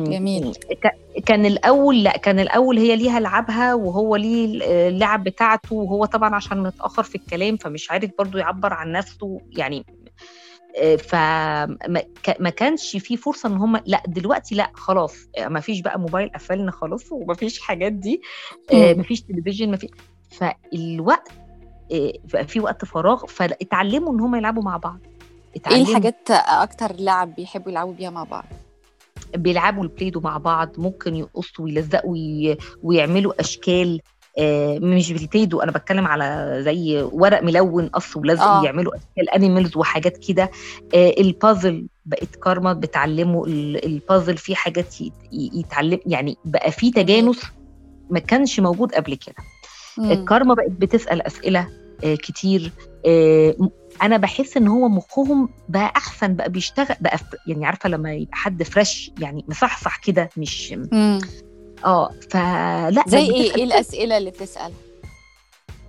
جميل. 0.04 0.52
كان 1.26 1.46
الأول 1.46 2.02
لأ 2.02 2.16
كان 2.16 2.38
الأول 2.40 2.78
هي 2.78 2.96
ليها 2.96 3.20
لعبها 3.20 3.74
وهو 3.74 4.16
ليه 4.16 4.62
اللعب 4.88 5.24
بتاعته 5.24 5.76
وهو 5.76 6.04
طبعا 6.04 6.34
عشان 6.34 6.62
متأخر 6.62 7.02
في 7.02 7.14
الكلام 7.14 7.56
فمش 7.56 7.90
عارف 7.90 8.10
برضو 8.18 8.38
يعبر 8.38 8.72
عن 8.72 8.92
نفسه 8.92 9.40
يعني 9.52 9.86
فما 10.98 11.76
ما 12.40 12.50
كانش 12.50 12.96
في 12.96 13.16
فرصة 13.16 13.48
إن 13.48 13.56
هم 13.56 13.80
لأ 13.86 14.02
دلوقتي 14.06 14.54
لأ 14.54 14.70
خلاص 14.74 15.14
ما 15.46 15.60
فيش 15.60 15.80
بقى 15.80 15.98
موبايل 16.00 16.28
قفلنا 16.28 16.70
خلاص 16.70 17.12
وما 17.12 17.34
فيش 17.34 17.60
حاجات 17.60 17.92
دي 17.92 18.20
آه، 18.72 18.94
ما 18.94 19.02
فيش 19.02 19.20
تلفزيون 19.22 19.70
ما 19.70 19.76
في 19.76 19.88
فالوقت 20.30 21.28
آه، 21.92 22.12
بقى 22.32 22.46
في 22.46 22.60
وقت 22.60 22.84
فراغ 22.84 23.26
فاتعلموا 23.26 24.14
إن 24.14 24.20
هم 24.20 24.34
يلعبوا 24.34 24.62
مع 24.62 24.76
بعض 24.76 24.98
إيه 25.70 25.82
الحاجات 25.90 26.30
أكتر 26.30 26.92
لعب 26.98 27.34
بيحبوا 27.34 27.70
يلعبوا 27.70 27.92
بيها 27.92 28.10
مع 28.10 28.24
بعض؟ 28.24 28.44
بيلعبوا 29.34 29.82
ال 29.82 29.87
Play-Doh 29.87 30.20
مع 30.20 30.38
بعض 30.38 30.68
ممكن 30.78 31.16
يقصوا 31.16 31.64
ويلزقوا 31.64 32.12
وي... 32.12 32.56
ويعملوا 32.82 33.40
أشكال 33.40 34.00
آه، 34.38 34.78
مش 34.78 35.12
بال 35.12 35.22
Play-Doh 35.22 35.60
أنا 35.60 35.72
بتكلم 35.72 36.06
على 36.06 36.58
زي 36.64 37.02
ورق 37.12 37.42
ملون 37.42 37.88
قص 37.88 38.16
ولزق 38.16 38.42
آه. 38.42 38.60
ويعملوا 38.60 38.92
أشكال 38.94 39.30
animals 39.30 39.76
وحاجات 39.76 40.16
كده. 40.28 40.50
آه، 40.94 41.14
البازل 41.18 41.86
بقت 42.06 42.36
كارما 42.44 42.72
بتعلموا 42.72 43.46
ال- 43.46 43.84
البازل 43.86 44.36
في 44.36 44.54
حاجات 44.54 45.00
يت- 45.00 45.12
يتعلم 45.32 45.98
يعني 46.06 46.36
بقى 46.44 46.72
في 46.72 46.90
تجانس 46.90 47.42
ما 48.10 48.18
كانش 48.18 48.60
موجود 48.60 48.92
قبل 48.94 49.14
كده. 49.14 49.34
الكارما 50.12 50.54
بقت 50.54 50.70
بتسأل 50.70 51.22
أسئلة 51.22 51.68
آه، 52.04 52.14
كتير 52.14 52.72
آه، 53.06 53.56
أنا 54.02 54.16
بحس 54.16 54.56
إن 54.56 54.68
هو 54.68 54.88
مخهم 54.88 55.48
بقى 55.68 55.92
أحسن 55.96 56.34
بقى 56.34 56.50
بيشتغل 56.50 56.96
بقى 57.00 57.18
يعني 57.46 57.66
عارفة 57.66 57.88
لما 57.88 58.14
يبقى 58.14 58.36
حد 58.36 58.62
فريش 58.62 59.10
يعني 59.20 59.44
مصحصح 59.48 59.96
كده 59.96 60.30
مش 60.36 60.72
امم 60.92 61.18
آه 61.84 62.10
فلا 62.30 63.04
زي 63.06 63.18
إيه؟ 63.18 63.54
إيه 63.56 63.64
الأسئلة 63.64 64.18
اللي 64.18 64.30
بتسأل؟ 64.30 64.72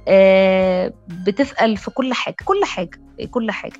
آه 0.08 0.94
بتسأل 1.08 1.78
في 1.78 1.92
كل 1.92 2.14
حاجة 2.14 2.36
كل 2.46 2.62
حاجة 2.66 3.00
كل 3.32 3.52
حاجة. 3.52 3.74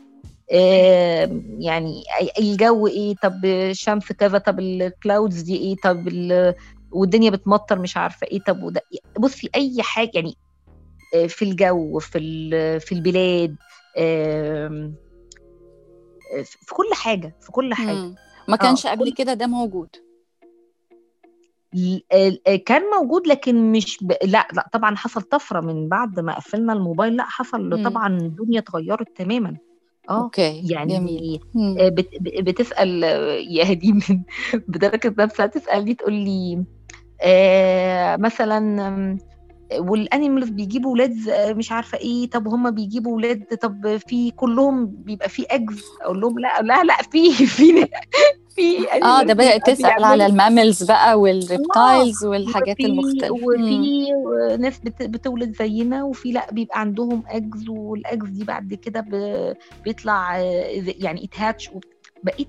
آه 0.52 1.42
يعني 1.60 2.04
الجو 2.40 2.88
إيه؟ 2.88 3.16
طب 3.24 3.46
الشمس 3.46 4.12
كذا 4.12 4.38
طب 4.38 4.60
الكلاودز 4.60 5.42
دي 5.42 5.56
إيه؟ 5.58 5.76
طب 5.84 6.08
ال- 6.08 6.56
والدنيا 6.92 7.30
بتمطر 7.30 7.80
مش 7.80 7.98
عارفة 7.98 8.28
إيه؟ 8.28 8.40
طب 8.40 8.64
وده 8.64 8.82
بصي 9.20 9.50
أي 9.56 9.76
حاجة 9.82 10.12
يعني 10.16 10.38
آه، 11.16 11.28
في 11.28 11.46
الجو 11.46 12.00
في 12.00 12.20
في 12.80 12.92
البلاد 12.92 13.56
في 16.44 16.74
كل 16.74 16.94
حاجة 16.94 17.36
في 17.42 17.52
كل 17.52 17.74
حاجة. 17.74 17.92
امم 17.92 18.16
ما 18.48 18.56
كانش 18.58 18.82
في 18.82 18.90
قبل 18.90 19.12
كده 19.14 19.34
ده 19.34 19.48
موجود. 19.48 19.90
كان 22.66 22.82
موجود 22.98 23.28
لكن 23.28 23.72
مش 23.72 23.98
ب... 24.04 24.12
لا 24.24 24.48
لا 24.54 24.70
طبعا 24.74 24.96
حصل 24.96 25.22
طفرة 25.22 25.60
من 25.62 25.90
بعد 25.90 26.20
ما 26.20 26.36
قفلنا 26.36 26.74
الموبايل. 26.74 27.16
لا 27.16 27.24
حصل 27.24 27.74
امم 27.74 27.84
طبعا 27.90 28.18
الدنيا 28.18 28.60
اتغيرت 28.60 29.18
تماما. 29.18 29.58
آه 30.10 30.22
okay 30.24 30.62
جميل. 30.62 30.72
يعني 30.72 31.40
امم 31.56 31.78
آه، 31.80 31.90
بت... 31.90 32.10
ب- 32.20 32.44
بتسأل 32.44 33.04
آه، 33.04 33.34
يا 33.34 33.72
هدي 33.72 33.92
من 33.94 34.22
بدرجة 34.68 35.16
نفسها 35.18 35.46
تسألني 35.46 35.94
تقول 35.94 36.14
لي 36.14 36.64
آه 37.22 38.16
مثلا 38.16 39.18
وال 39.78 39.94
animals 39.94 40.50
بيجيبوا 40.50 40.92
ولاد 40.92 41.16
مش 41.50 41.72
عارفة 41.72 41.98
إيه 41.98 42.30
طب 42.30 42.48
هم 42.48 42.72
بيجيبوا 42.72 43.16
ولاد 43.16 43.44
طب 43.62 43.98
في 44.08 44.32
كلهم 44.32 44.86
بيبقى 44.86 45.30
في 45.30 45.46
eggs 45.52 45.84
أقول 46.02 46.22
لهم 46.22 46.40
لا 46.40 46.62
لا 46.62 46.84
لا 46.84 46.98
في 47.12 47.32
في 47.34 47.88
في 48.56 48.92
آه 49.04 49.24
ده 49.24 49.34
بيبقى 49.34 49.60
تسأل 49.60 50.04
على 50.04 50.26
ال 50.26 50.33
mammals 50.33 50.84
بقى 50.84 51.20
وال 51.20 51.41
reptiles 51.41 52.26
والحاجات 52.26 52.76
وفي 52.80 52.86
المختلفة. 52.86 53.32
وفي 53.34 54.08
ناس 54.60 54.80
بت- 54.80 55.04
بتولد 55.04 55.56
زينا 55.56 56.04
وفي 56.04 56.32
لا 56.32 56.52
بيبقى 56.52 56.80
عندهم 56.80 57.24
اجز 57.28 57.70
والاجز 57.70 58.30
دي 58.30 58.44
بعد 58.44 58.74
كده 58.74 59.06
بيطلع 59.86 60.38
آه، 60.40 60.42
يعني 61.00 61.24
it 61.26 61.38
hatch 61.38 61.70
بقيت 62.24 62.48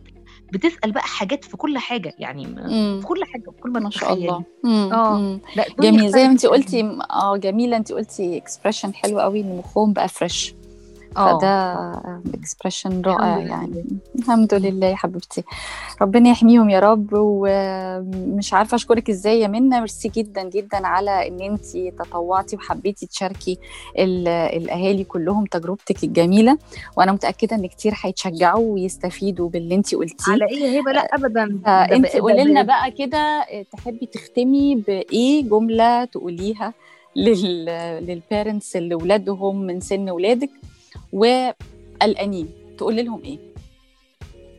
بتسأل 0.53 0.93
بقى 0.93 1.03
حاجات 1.03 1.45
في 1.45 1.57
كل 1.57 1.79
حاجة 1.79 2.15
يعني 2.19 2.47
م- 2.47 2.59
امم 2.59 3.01
في 3.01 3.07
كل 3.07 3.25
حاجة 3.25 3.43
في 3.43 3.63
كل 3.63 3.71
ما 3.71 3.81
ما 3.81 3.91
شاء 3.91 4.13
الله. 4.13 4.45
امم 4.65 4.93
آه. 4.93 5.39
لا 5.57 5.65
جميل 5.81 6.11
زي 6.11 6.25
ما 6.25 6.31
انت 6.33 6.47
قلتي 6.47 6.99
آه 7.11 7.37
جميلة 7.37 7.77
انت 7.77 7.93
قلتي 7.93 8.37
expression 8.37 8.95
حلو 8.95 9.21
قوي 9.21 9.41
إن 9.41 9.57
مخهم 9.57 9.93
بقى 9.93 10.09
fresh 10.09 10.55
فده 11.19 11.73
expression 12.35 13.03
رائع 13.03 13.39
يعني. 13.39 13.85
الحمد 14.19 14.55
لله 14.55 14.87
يا 14.87 14.97
حبيبتي. 14.97 15.45
ربنا 16.03 16.31
يحميهم 16.31 16.71
يا 16.71 16.81
رب 16.81 17.09
ومش 17.13 18.55
عارفة 18.55 18.75
أشكرك 18.75 19.11
إزاي 19.11 19.41
يا 19.41 19.49
منى 19.49 19.81
ميرسي 19.81 20.09
جدا 20.09 20.43
جدا 20.43 20.87
على 20.87 21.29
إن 21.29 21.41
انت 21.41 21.77
تطوعتي 21.99 22.57
وحبيتي 22.57 23.07
تشاركي 23.07 23.59
الأهالي 23.99 25.05
كلهم 25.05 25.45
تجربتك 25.45 26.05
الجميلة. 26.05 26.59
وأنا 26.97 27.13
متأكدة 27.13 27.57
إن 27.57 27.67
كتير 27.67 27.95
هيتشجعوا 28.03 28.73
ويستفيدوا 28.75 29.49
باللي 29.49 29.75
انت 29.75 29.95
قلتيه. 29.95 30.33
على 30.33 30.47
إيه؟ 30.49 30.81
هبه 30.81 30.93
لأ 30.93 31.15
ابدا. 31.15 31.45
انت 31.95 32.17
قولي 32.17 32.45
لنا 32.45 32.63
بقى 32.63 32.91
كده 32.91 33.45
تحبي 33.73 34.07
تختمي 34.07 34.75
بإيه 34.75 35.49
جملة 35.49 36.05
تقوليها 36.05 36.75
لل 37.17 37.65
لل 38.07 38.22
parents 38.22 38.77
اللي 38.77 38.95
ولادهم 38.95 39.63
من 39.63 39.81
سن 39.81 40.11
ولادك؟ 40.11 40.51
وقلقانين 41.13 42.49
تقولي 42.79 43.03
لهم 43.03 43.23
إيه؟ 43.25 43.39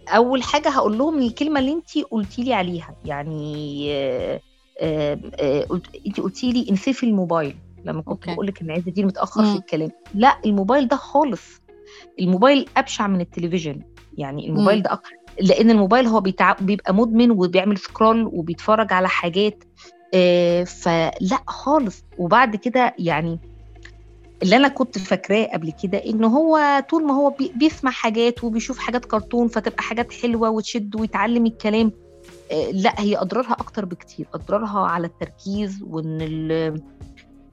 أول 0.10 0.44
حاجة 0.44 0.70
هقول 0.70 0.98
لهم 0.98 1.22
الكلمة 1.22 1.60
اللي 1.60 1.72
انت 1.72 1.98
قلتي 2.12 2.44
لي 2.44 2.54
عليها. 2.54 2.96
يعني 3.06 3.92
انت 6.08 6.20
قلتي 6.20 6.52
لي 6.52 6.68
انسفي 6.70 7.06
الموبايل. 7.06 7.56
لما 7.86 8.02
كنت 8.02 8.30
بقول 8.30 8.48
لك 8.48 8.62
إن 8.62 8.72
عايزه 8.72 8.92
دي 8.92 9.04
متأخر 9.04 9.44
في 9.44 9.56
الكلام. 9.56 9.90
لا 10.14 10.38
الموبايل 10.46 10.88
ده 10.88 10.96
خالص. 10.96 11.62
الموبايل 12.20 12.70
أبشع 12.78 13.08
من 13.08 13.22
التلفزيون. 13.22 13.82
يعني 14.18 14.50
الموبايل 14.50 14.78
مم. 14.78 14.84
ده 14.84 14.94
أكتر 14.94 15.12
لأن 15.42 15.70
الموبايل 15.72 16.08
هو 16.08 16.22
بيتع... 16.22 16.54
بيبقى 16.54 16.94
مدمن 16.94 17.32
وبيعمل 17.32 17.78
scroll 17.78 18.26
وبيتفرج 18.34 18.94
على 18.94 19.10
حاجات 19.10 19.64
آه 20.14 20.64
فلا 20.64 21.40
خالص. 21.48 22.04
وبعد 22.18 22.56
كده 22.56 22.96
يعني 23.00 23.40
اللي 24.44 24.56
أنا 24.56 24.68
كنت 24.68 24.98
فاكراه 24.98 25.46
قبل 25.54 25.74
كده 25.84 25.98
إن 25.98 26.24
هو 26.24 26.84
طول 26.90 27.06
ما 27.06 27.14
هو 27.14 27.30
بي 27.30 27.52
بيسمع 27.56 27.92
حاجات 27.92 28.44
وبيشوف 28.44 28.78
حاجات 28.80 29.06
كرتون 29.06 29.48
فتبقى 29.48 29.84
حاجات 29.84 30.14
حلوة 30.14 30.50
وتشد 30.50 30.96
ويتعلم 30.96 31.46
الكلام 31.46 31.92
آه 32.52 32.72
لأ 32.72 32.94
هي 32.98 33.18
أضرارها 33.18 33.52
أكتر 33.54 33.86
بكتير. 33.86 34.28
أضرارها 34.34 34.80
على 34.80 35.08
التركيز 35.08 35.84
وإن 35.84 36.80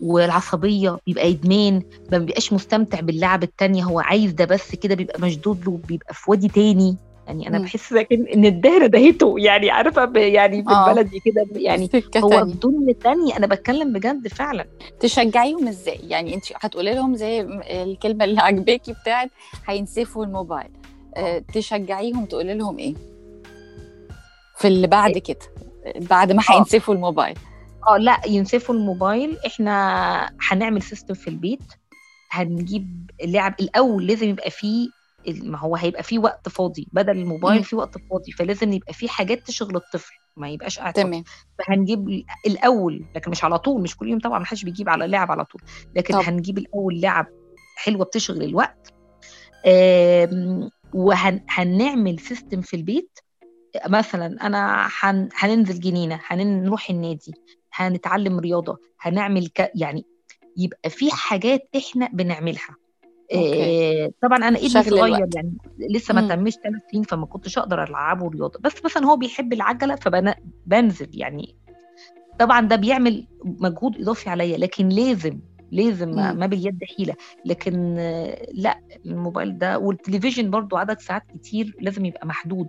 والعصبية 0.01 0.99
بيبقى 1.07 1.31
إدمان 1.31 1.83
ما 2.12 2.18
بيبقاش 2.18 2.53
مستمتع 2.53 3.01
باللعب 3.01 3.42
التانية 3.42 3.85
هو 3.85 4.01
عايز 4.01 4.33
ده 4.33 4.44
بس 4.44 4.75
كده 4.75 4.94
بيبقى 4.94 5.20
مشدود 5.20 5.64
له 5.66 5.81
بيبقى 5.88 6.14
في 6.14 6.31
وادي 6.31 6.49
تاني. 6.49 6.96
يعني 7.26 7.48
أنا 7.48 7.58
بحس 7.58 7.92
إن 8.12 8.44
الدهره 8.44 8.86
دهيته 8.86 9.34
يعني 9.38 9.70
عارفة 9.70 10.12
يعني 10.20 10.62
بالبلدي 10.62 11.20
كده 11.24 11.46
يعني 11.54 11.90
هو 12.16 12.38
الدنيا 12.38 12.92
تانية 12.92 13.36
أنا 13.36 13.46
بتكلم 13.46 13.92
بجد 13.92 14.28
فعلا. 14.28 14.66
تشجعيهم 15.00 15.68
إزاي؟ 15.68 15.98
يعني 16.02 16.34
انت 16.34 16.44
هتقولي 16.54 16.94
لهم 16.94 17.14
زي 17.14 17.40
الكلمة 17.82 18.24
اللي 18.24 18.40
عجباكي 18.40 18.92
بتاعت 19.02 19.30
هينسفوا 19.66 20.24
الموبايل. 20.24 20.70
أه 21.16 21.38
تشجعيهم 21.54 22.24
تقولي 22.24 22.54
لهم 22.54 22.78
إيه؟ 22.78 22.94
في 24.58 24.68
اللي 24.68 24.86
بعد 24.86 25.10
إيه؟ 25.10 25.22
كده 25.22 25.38
بعد 26.10 26.32
ما 26.32 26.42
هينسفوا 26.50 26.94
الموبايل. 26.94 27.38
آه 27.88 27.96
لا 27.96 28.20
ينسفوا 28.26 28.74
الموبايل. 28.74 29.36
إحنا 29.46 30.30
هنعمل 30.50 30.82
سيستم 30.82 31.14
في 31.14 31.28
البيت. 31.28 31.62
هنجيب 32.30 33.10
لعب 33.24 33.54
الأول 33.60 34.06
لازم 34.06 34.28
يبقى 34.28 34.50
فيه 34.50 34.88
ما 35.28 35.58
هو 35.58 35.76
هيبقى 35.76 36.02
فيه 36.02 36.18
وقت 36.18 36.48
فاضي 36.48 36.88
بدل 36.92 37.18
الموبايل 37.18 37.64
في 37.64 37.76
وقت 37.76 37.98
فاضي 38.10 38.32
فلازم 38.32 38.72
يبقى 38.72 38.92
فيه 38.92 39.08
حاجات 39.08 39.46
تشغل 39.46 39.76
الطفل 39.76 40.14
ما 40.36 40.50
يبقاش 40.50 40.78
قاعد 40.78 40.92
تمام. 40.92 41.24
فهنجيب 41.58 42.08
الأول 42.46 43.04
لكن 43.14 43.30
مش 43.30 43.44
على 43.44 43.58
طول 43.58 43.82
مش 43.82 43.96
كل 43.96 44.08
يوم 44.08 44.18
طبعا 44.18 44.38
ما 44.38 44.44
حدش 44.44 44.64
بيجيب 44.64 44.88
على 44.88 45.06
لعب 45.06 45.30
على 45.30 45.44
طول 45.44 45.60
لكن 45.96 46.14
طب. 46.14 46.20
هنجيب 46.24 46.58
الأول 46.58 47.00
لعب 47.00 47.26
حلوة 47.76 48.04
بتشغل 48.04 48.42
الوقت. 48.42 48.92
وهنعمل 50.94 52.18
سيستم 52.20 52.60
في 52.60 52.76
البيت. 52.76 53.18
مثلا 53.88 54.46
أنا 54.46 54.88
هن... 55.00 55.28
هننزل 55.36 55.80
جنينة 55.80 56.20
هنروح 56.26 56.90
النادي 56.90 57.34
هنتعلم 57.72 58.40
رياضة 58.40 58.78
هنعمل 59.00 59.48
ك... 59.48 59.70
يعني 59.74 60.04
يبقى 60.56 60.90
في 60.90 61.10
حاجات 61.10 61.68
إحنا 61.76 62.08
بنعملها. 62.12 62.76
إيه 63.32 64.12
طبعا 64.22 64.38
أنا 64.38 64.58
ابني 64.58 64.68
صغير 64.68 65.28
يعني 65.34 65.56
لسه 65.78 66.14
ما 66.14 66.28
تمش 66.34 66.52
ثلاث 66.52 66.82
سنين 66.90 67.02
فما 67.02 67.26
كنتش 67.26 67.58
أقدر 67.58 67.82
ألعبه 67.84 68.28
رياضة. 68.28 68.58
بس 68.60 68.84
مثلا 68.84 69.06
هو 69.06 69.16
بيحب 69.16 69.52
العجلة 69.52 69.94
فبنزل 69.94 71.08
يعني. 71.12 71.56
طبعا 72.38 72.60
ده 72.60 72.76
بيعمل 72.76 73.26
مجهود 73.44 74.00
إضافي 74.00 74.30
عليا 74.30 74.58
لكن 74.58 74.88
لازم 74.88 75.38
لازم 75.70 76.10
ما, 76.10 76.32
ما 76.32 76.46
باليد 76.46 76.78
حيلة. 76.96 77.14
لكن 77.44 77.94
لأ 78.52 78.80
الموبايل 79.06 79.58
ده 79.58 79.78
والتلفزيون 79.78 80.50
برضو 80.50 80.76
عدد 80.76 81.00
ساعات 81.00 81.22
كتير 81.34 81.76
لازم 81.80 82.04
يبقى 82.04 82.26
محدود. 82.26 82.68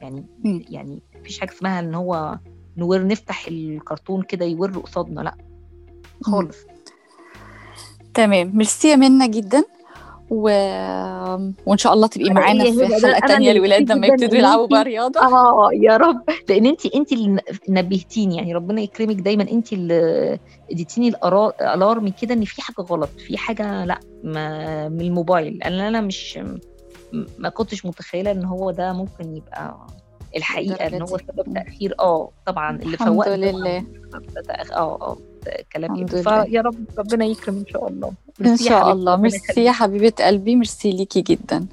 يعني 0.00 0.26
م. 0.44 0.60
يعني 0.68 1.02
مفيش 1.20 1.40
حاجة 1.40 1.50
اسمها 1.50 1.80
إن 1.80 1.94
هو 1.94 2.38
نور 2.76 3.06
نفتح 3.06 3.46
الكرتون 3.48 4.22
كده 4.22 4.44
يور 4.44 4.78
قصادنا 4.78 5.20
لأ. 5.20 5.34
خالص. 6.22 6.56
تمام. 8.14 8.56
ميرسي 8.56 8.88
يا 8.88 8.96
منى 8.96 9.28
جدا. 9.28 9.64
و... 10.32 10.42
وإن 11.66 11.78
شاء 11.78 11.92
الله 11.92 12.06
تبقي 12.06 12.30
معانا 12.30 12.64
في 12.70 12.86
حلقة 13.06 13.26
تانية 13.26 13.52
الولاد 13.52 13.92
لما 13.92 14.06
يبتدوا 14.06 14.38
يلعبوا 14.38 14.66
بقى 14.66 14.82
رياضة. 14.84 15.20
آه 15.20 15.68
يا 15.72 15.96
رب. 15.96 16.22
لأن 16.48 16.66
انت 16.66 16.86
انت 16.94 17.12
اللي 17.12 17.40
نبهتيني 17.68 18.36
يعني 18.36 18.54
ربنا 18.54 18.80
يكرمك 18.80 19.16
دايما. 19.16 19.42
انت 19.42 19.72
اللي 19.72 20.38
اديتيني 20.70 21.08
alarm 21.08 22.08
كده 22.08 22.34
إن 22.34 22.44
في 22.44 22.62
حاجة 22.62 22.86
غلط 22.86 23.10
في 23.18 23.36
حاجة 23.36 23.84
لأ 23.84 24.00
ما 24.24 24.88
من 24.88 25.00
الموبايل. 25.00 25.56
لأن 25.58 25.80
أنا 25.80 26.00
مش 26.00 26.38
ما 27.38 27.48
كنتش 27.48 27.86
متخيلة 27.86 28.30
إن 28.30 28.44
هو 28.44 28.70
ده 28.70 28.92
ممكن 28.92 29.36
يبقى 29.36 29.76
الحقيقة 30.36 30.86
إن 30.86 31.02
هو 31.02 31.06
سبب 31.18 31.54
تأخير. 31.54 31.94
آه 32.00 32.30
طبعا. 32.46 32.76
اللي 32.76 32.94
الحمد 32.94 33.28
لله. 33.28 33.84
آه 34.72 34.98
آه. 35.02 35.16
كلام 35.72 36.06
فيا 36.06 36.60
رب 36.60 36.84
ربنا 36.98 37.24
يكرم 37.24 37.56
إن 37.56 37.64
شاء 37.72 37.88
الله. 37.88 38.12
إن 38.40 38.56
شاء 38.56 38.92
الله. 38.92 39.16
ميرسي 39.16 39.64
يا 39.64 39.72
حبيبة 39.72 40.12
قلبي. 40.26 40.56
ميرسي 40.56 40.90
ليكي 40.90 41.20
جدا. 41.20 41.66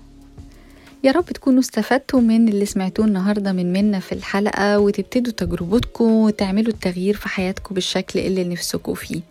يا 1.03 1.11
رب 1.11 1.25
تكونوا 1.25 1.59
استفدتوا 1.59 2.19
من 2.19 2.47
اللي 2.47 2.65
سمعتوه 2.65 3.05
النهاردة 3.05 3.51
من 3.51 3.73
منا 3.73 3.99
في 3.99 4.11
الحلقة 4.11 4.79
وتبتدوا 4.79 5.33
تجربتكم 5.33 6.11
وتعملوا 6.11 6.73
التغيير 6.73 7.15
في 7.15 7.29
حياتكم 7.29 7.75
بالشكل 7.75 8.19
اللي 8.19 8.43
نفسكم 8.43 8.93
فيه. 8.93 9.21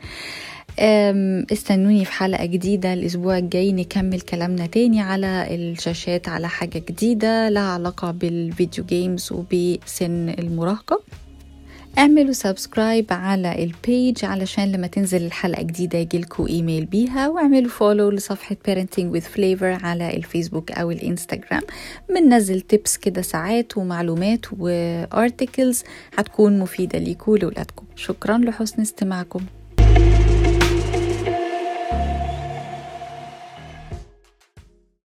استنوني 1.52 2.04
في 2.04 2.12
حلقة 2.12 2.44
جديدة. 2.44 2.92
الأسبوع 2.92 3.38
الجاي 3.38 3.72
نكمل 3.72 4.20
كلامنا 4.20 4.66
تاني 4.66 5.00
على 5.00 5.46
الشاشات 5.50 6.28
على 6.28 6.48
حاجة 6.48 6.82
جديدة 6.88 7.48
لها 7.48 7.62
علاقة 7.62 8.10
بال 8.10 8.31
video 8.31 8.84
games 8.84 9.32
وبسن 9.32 10.28
المراهقة. 10.28 11.00
اعملوا 11.98 12.32
subscribe 12.32 13.06
على 13.10 13.64
ال 13.64 13.76
page 13.76 14.24
علشان 14.24 14.72
لما 14.72 14.86
تنزل 14.86 15.22
الحلقة 15.26 15.62
جديدة 15.62 15.98
يجيلكوا 15.98 16.48
ايميل 16.48 16.84
بيها 16.84 17.28
واعملوا 17.28 17.70
follow 17.70 18.10
لصفحة 18.10 18.56
parenting 18.68 19.14
with 19.16 19.24
flavor 19.36 19.84
على 19.84 20.16
الفيسبوك 20.16 20.72
أو 20.72 20.90
الإنستجرام. 20.90 21.62
بننزل 22.08 22.60
تيبس 22.60 22.96
كده 22.96 23.22
ساعات 23.22 23.76
ومعلومات 23.78 24.46
وارتكلز 24.58 25.82
هتكون 26.18 26.58
مفيدة 26.58 26.98
ليكوا 26.98 27.32
ولولادكم 27.32 27.84
شكرا 27.96 28.38
لحسن 28.38 28.82
استماعكم. 28.82 29.40